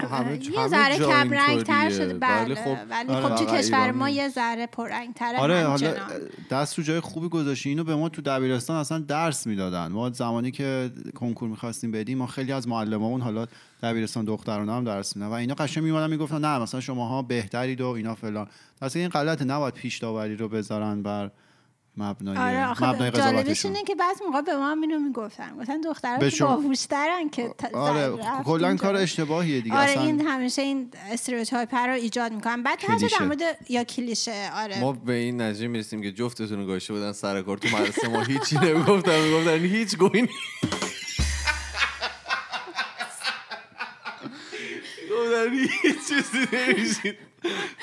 [0.00, 1.90] همه یه ذره کم رنگ تر.
[1.90, 4.08] شده بله ولی خب ولی آره، خب تو کشور ما.
[4.08, 5.94] یه ذره پررنگ تره آره حالا.
[6.50, 10.50] دست رو جای خوبی گذاشتی اینو به ما تو دبیرستان اصلا درس می‌دادن ما زمانی
[10.50, 13.46] که کنکور می‌خواستیم بدیم ما خیلی از معلمامون حالا
[13.82, 17.86] دبیرستان دخترانه هم درس میدن و اینا قشنگ میومدن می‌گفتن نه مثلا شماها بهترید و
[17.86, 18.48] اینا فلان
[18.82, 21.30] اصلا این غلطه نباید پیش داوری رو بذارن بر
[21.96, 23.72] مبنای آره آخه مبنای جالبش قضاوتشون.
[23.74, 25.56] اینه که بعض موقع به ما هم اینو می‌گفتن.
[25.60, 28.76] گفتن دخترها که شما- باهوشترن که آره رفت کلا.
[28.76, 29.76] کار اشتباهیه دیگه.
[29.76, 32.62] آره اصلا این همیشه این استریوتایپ رو ایجاد می‌کنن.
[32.62, 33.18] بعد حتی کلیشه.
[33.18, 34.80] در مورد یا کلیشه آره.
[34.80, 37.58] ما به این نتیجه می‌رسیم که جفتتون گذاشته بودن سر کار.
[37.58, 40.28] تو مدرسه ما هیچی نمی‌گفتن می‌گفتن هیچ گوی نی-
[45.10, 47.16] گفتن هیچ چیزی نمیشید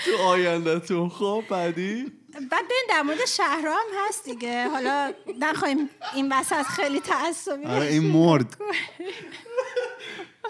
[0.06, 4.68] تو آیندهتون خب بعدی بعد ببین در مورد شهرها هم هست دیگه.
[4.68, 7.86] حالا نخواهیم این وسط خیلی تعصبی آره.
[7.86, 8.58] این مرد.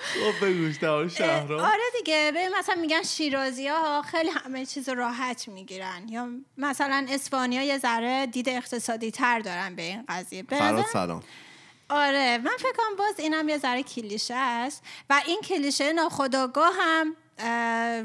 [0.01, 2.32] خب شهرها آره دیگه.
[2.36, 6.09] ببین مثلا میگن شیرازی ها خیلی همه چیز رو راحت می‌گیرن.
[6.09, 6.27] یا
[6.57, 10.43] مثلا اسپانی ها یه ذره دید اقتصادی تر دارن به این قضیه.
[10.43, 11.23] به فراد سلام
[11.89, 14.84] آره من فکر کنم باز اینم یه ذره کلیشه است.
[15.09, 17.15] و این کلیشه ناخداگاه هم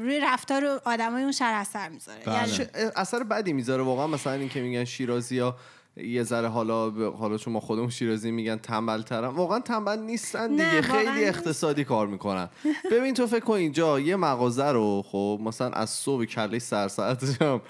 [0.01, 2.19] روی رفتار آدمای اون شهر اثر می‌ذاره.
[2.25, 2.35] بله.
[2.35, 5.55] یعنی اثر بدی می‌ذاره؟ واقعا مثلا این که میگن شیرازی ها
[5.97, 10.51] یه ذره حالا ب- حالا چون ما خودمون شیرازی میگن تنبل ترن واقعا تنبل نیستن
[10.51, 10.81] دیگه.
[10.81, 11.27] خیلی نیست.
[11.37, 12.49] اقتصادی کار می‌کنن.
[12.91, 17.41] ببین تو فکر کن اینجا یه مغازه رو خب مثلا از صبح کله سر ساعتش
[17.41, 17.61] هم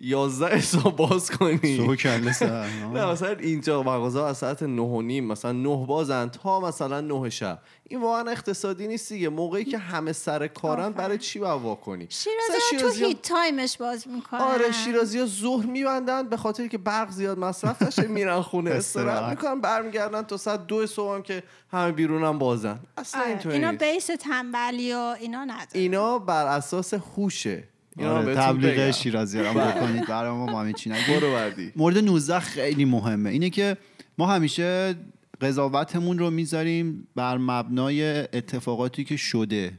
[0.00, 5.02] 11 حساب باز کنی صبح کله سر نه مثلا اینجا مغازه از ساعت نه و
[5.02, 9.78] نیم مثلا نه بازن تا مثلا نه شب این واقعا اقتصادی نیست دیگه موقعی که
[9.78, 10.92] همه سر کارن.
[10.92, 15.18] برای چی باید وا کنی شیرازی تو شیرازی‌ها- heat time ش باز می‌کنن آره شیرازی
[15.18, 19.30] ها ظهر میبندن به خاطر که برق زیاد مصرف نشه میرن خونه استراحت.
[19.30, 21.42] می‌کنن برمیگردن تا ساعت دو صبح هم که
[21.72, 23.30] همه بیرون هم بازن اصلا آره.
[23.30, 23.84] اینطوری اینا نیست.
[23.84, 27.64] base تنبلی و اینا نداره اینا بر اساس هوشه
[28.00, 28.90] آره تبلیغ.
[28.90, 29.72] شیرازی رو هم بله.
[29.72, 31.20] بکنید برای ما ما همین چی نگیم.
[31.20, 33.76] برو بعدی مورد 19 خیلی مهمه اینه که
[34.18, 34.94] ما همیشه
[35.40, 39.72] قضاوتمون رو می‌ذاریم بر مبنای اتفاقاتی که شده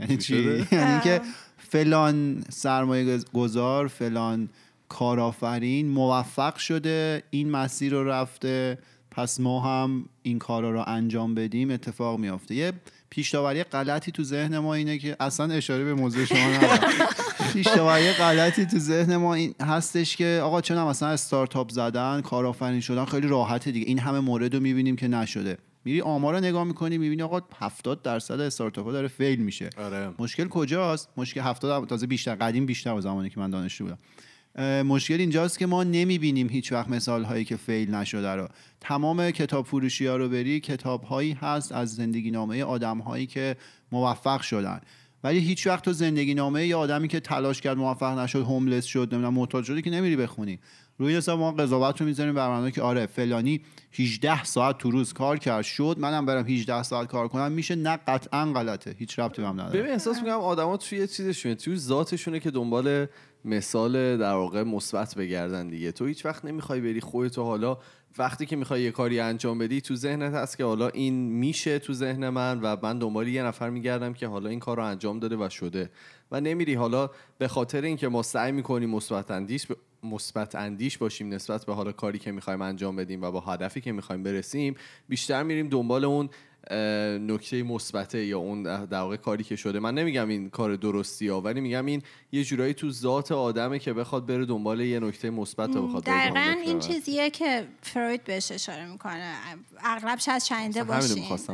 [0.00, 0.36] یعنی چی؟
[0.72, 1.20] یعنی که
[1.58, 4.48] فلان سرمایه گذار فلان
[4.88, 8.78] کارآفرین موفق شده این مسیر رو رفته
[9.10, 12.72] پس ما هم این کارا رو انجام بدیم اتفاق میافته یه
[13.10, 16.78] پیشتاوری غلطی تو ذهن ما اینه که اصلا اشاره به موضوع شما ندارم.
[17.52, 23.04] پیشتاوری غلطی تو ذهن ما این هستش که آقا چون مثلا استارتاپ زدن کارآفرین شدن
[23.04, 23.86] خیلی راحته دیگه.
[23.86, 25.58] این همه مورد رو می‌بینیم که نشده.
[25.84, 29.70] میری آمار رو نگاه می‌کنی می‌بینی آقا 70 درصد استارتاپ ها داره فیل میشه.
[29.78, 30.10] آره.
[30.18, 33.98] مشکل کجاست؟ مشکل 70 هم تازه بیشتر قدیم بیشتر از زمانی که من دانشجو بودم.
[34.62, 38.48] مشکل اینجاست که ما نمی‌بینیم هیچ وقت مثال هایی که فیل نشده رو.
[38.80, 43.56] تمام کتاب فروشی ها رو بری کتاب هایی هست از زندگی نامه آدم هایی که
[43.92, 44.80] موفق شدن.
[45.24, 49.08] ولی هیچ وقت تو زندگی نامه یه آدمی که تلاش کرد موفق نشد هوملس شد
[49.12, 50.58] نمی‌دونم محتاج شده که نمیری بخونی.
[50.98, 53.60] روی حساب ما قضاوت رو می‌ذاریم بر که آره فلانی
[53.92, 57.96] 18 ساعت تو روز کار کرد شد منم برم 18 ساعت کار کنم میشه نه
[57.96, 59.80] قطعا غلطه هیچ ربطی هم نداره.
[59.80, 63.06] ببین احساس می‌کنم آدما توی چیزشونه توی ذاتشونه که دنبال
[63.44, 65.92] مثال در واقع مثبت بگردن دیگه.
[65.92, 67.78] تو هیچ وقت نمی‌خوای بری خودتو حالا
[68.18, 71.92] وقتی که می‌خوای یه کاری انجام بدی تو ذهنت هست که حالا این میشه تو
[71.92, 75.36] ذهن من و من دنبال یه نفر میگردم که حالا این کار رو انجام داده
[75.36, 75.90] و شده.
[76.30, 79.66] و نمیری حالا به خاطر اینکه ما سعی می‌کنیم مثبت اندیش
[80.02, 83.92] مثبت اندیش باشیم نسبت به حالا کاری که می‌خوایم انجام بدیم و با هدفی که
[83.92, 84.74] می‌خوایم برسیم
[85.08, 86.28] بیشتر میریم دنبال اون
[87.20, 89.78] نکته مثبته یا اون در واقع کاری که شده.
[89.80, 92.02] من نمیگم این کار درستی ها ولی میگم این
[92.32, 96.56] یه جورایی تو ذات آدمه که بخواد بره دنبال یه نکته مثبت تا بخواد دقیقا
[96.64, 99.34] این چیزیه که فروید بهش اشاره می‌کنه.
[99.84, 101.24] اغلب شاید شنیده باشین.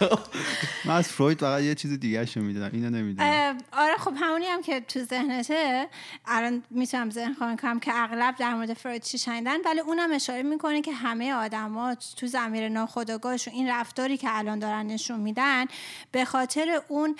[0.84, 3.58] من از فروید فقط یه چیز دیگه شو می‌دونم اینو نمی‌دونم.
[3.72, 5.88] آره خب همونی هم که تو ذهنته
[6.26, 10.42] الان می‌تونم ذهن خواهیم کنم که اغلب در مورد فروید چی شنیدن ولی اونم اشاره
[10.42, 15.64] می‌کنه که همه آدما تو زمیر ناخودآگاهشون این رفتاری که الان دارن نشون میدن
[16.12, 17.16] به خاطر اون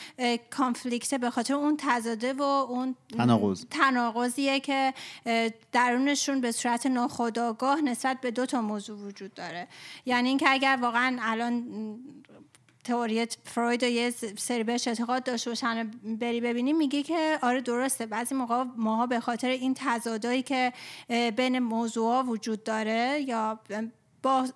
[0.51, 3.65] کانفلیکت به خاطر اون تضاده و اون تناقض.
[3.71, 4.95] تناقضیه که
[5.73, 9.69] درونشون به صورت ناخودآگاه نسبت به دو تا موضوع وجود داره.
[10.07, 11.65] یعنی اینکه اگر واقعا الان
[12.85, 18.07] تئوری فروید و یه سری بهش اعتقاد داشته باشن بری ببینی میگه که آره درسته.
[18.07, 20.73] بعضی موقع ماها به خاطر این تضادایی که
[21.37, 23.61] بین موضوع وجود داره یا
[24.23, 24.49] با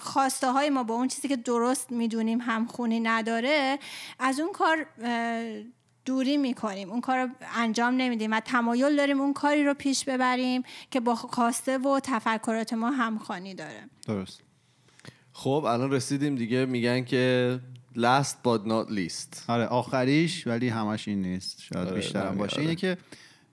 [0.00, 3.78] خواسته های ما با اون چیزی که درست می‌دونیم همخونی نداره
[4.18, 4.86] از اون کار
[6.04, 6.90] دوری می‌کنیم.
[6.90, 11.14] اون کار رو انجام نمیدیم و تمایل داریم اون کاری رو پیش ببریم که با
[11.14, 13.88] خواسته و تفکرات ما همخوانی داره.
[14.06, 14.40] درست.
[15.32, 16.66] خب الان رسیدیم دیگه.
[16.66, 17.58] میگن که
[17.96, 19.44] last but not least.
[19.48, 21.62] آره آخریش ولی همش این نیست.
[21.62, 22.56] شاید آره بیشتر هم باشه.
[22.56, 22.62] آره.
[22.62, 22.96] اینه که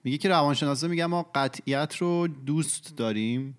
[0.04, 3.56] میگه که روانشناسا میگن ما قطعیت رو دوست داریم.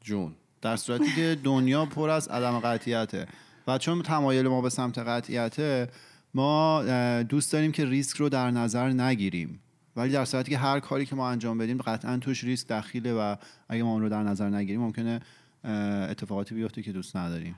[0.00, 0.34] جون.
[0.62, 3.26] در صورتی که دنیا پر از عدم قطعیته.
[3.66, 5.88] و چون تمایل ما به سمت قطعیته
[6.34, 6.82] ما
[7.28, 9.60] دوست داریم که ریسک رو در نظر نگیریم.
[9.96, 13.36] ولی در صورتی که هر کاری که ما انجام بدیم قطعا توش ریسک دخیله و
[13.68, 15.20] اگه ما اون رو در نظر نگیریم ممکنه
[16.10, 17.54] اتفاقاتی بیفته که دوست نداریم.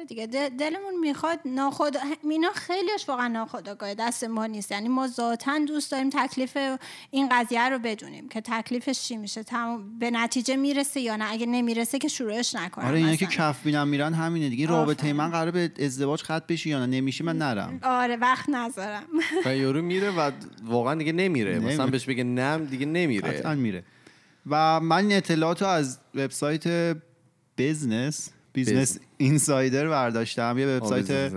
[0.00, 0.26] آره دیگه
[0.58, 4.70] دلمون می‌خواد ناخود مینا خیلیش واقعا ناخودآگاه دست ما نیست.
[4.70, 6.58] یعنی ما ذاتا دوست داریم تکلیف
[7.10, 9.44] این قضیه رو بدونیم که تکلیفش چی میشه
[9.98, 11.32] به نتیجه می‌رسه یا نه.
[11.32, 14.66] اگه نمی‌رسه که شروعش نکنم آره اینا که کف بینم میرن همینه دیگه.
[14.66, 17.80] رابطه من قرار به ازدواج ختم بشه یا نه؟ نمیشه من نرم.
[17.82, 19.06] آره وقت نذارم.
[19.46, 20.30] و یارو میره و
[20.64, 21.58] واقعا دیگه نمیره.
[21.58, 23.54] مثلا بهش بگه نم دیگه نمیره.
[23.54, 23.84] میره.
[24.50, 26.96] و من اطلاعاتو از وبسایت
[27.58, 30.58] business Business Insider برداشتم.
[30.58, 31.32] یه وبسایت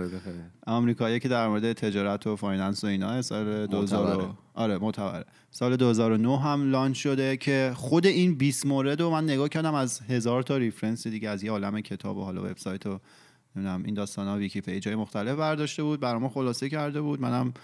[0.66, 5.24] آمریکایی که در مورد تجارت و finance و اینا سال 2000 آره معتبره.
[5.50, 10.00] سال 2009 هم launch شده که خود این 20 مورد رو من نگاه کردم از
[10.00, 13.00] هزار تا reference دیگه از یه عالم کتاب و حالا وبسایت و
[13.56, 16.00] نمی‌دونم این داستان ها ویکی پیج های مختلف برداشته بود.
[16.00, 17.20] برام خلاصه کرده بود.
[17.20, 17.54] منم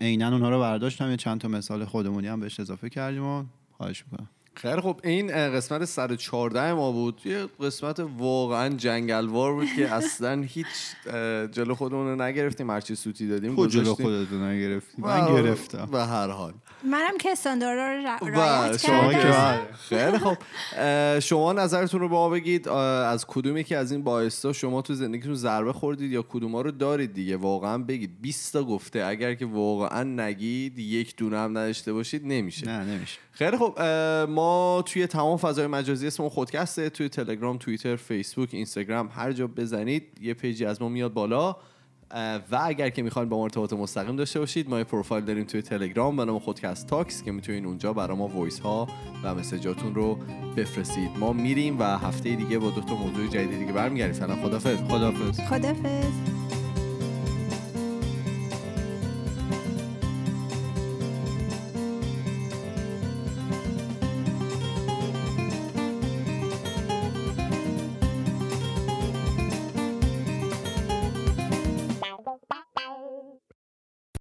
[0.00, 1.10] عینا اونها رو برداشتم.
[1.10, 4.28] یه چند تا مثال خودمونی هم بهش اضافه کردیم و خواهش می‌کنم.
[4.56, 7.20] خیلی خب این قسمت 114 ما بود.
[7.24, 10.66] یه قسمت واقعا جنگلوار بود که اصلا هیچ
[11.52, 12.70] جلو خودمون رو نگرفتیم.
[12.70, 15.04] هرچی سوتی دادیم خود جلو خودت رو نگرفتیم.
[15.04, 15.88] من گرفتم.
[15.92, 16.54] به هر حال.
[16.84, 17.78] منم که استاندارد
[18.22, 19.12] رو رعایت شما
[19.88, 20.36] خیلی خب
[21.18, 22.68] شما نظرتون رو با ما بگید.
[22.68, 27.14] از کدومی که از این باعثا شما تو زندگیتون ضربه خوردید یا کدوما رو دارید
[27.14, 28.10] دیگه؟ واقعا بگید.
[28.20, 29.04] 20 تا گفته.
[29.04, 32.66] اگر که واقعا نگید یک دونه هم نداشته باشید نمیشه.
[32.66, 33.18] نه نمیشه.
[33.32, 33.80] خیلی خب
[34.28, 36.90] ما توی تمام فضای مجازی اسم خودکسته.
[36.90, 41.56] توی تلگرام توییتر فیسبوک اینستاگرام هر جا بزنید یه page ی از ما میاد بالا.
[42.50, 45.62] و اگر که می‌خواین با ما ارتباط مستقیم داشته باشید ما یه پروفایل داریم توی
[45.62, 48.88] تلگرام به نام خودکست Talks که می‌تونین اونجا برای ما voice ها
[49.22, 50.18] و مسیجاتون رو
[50.56, 51.10] بفرستید.
[51.18, 54.14] ما میریم و هفته دیگه با دو تا موضوع جدید دیگه برمیگردیم.
[54.14, 56.45] سلام خدافظ خدافظ خدافظ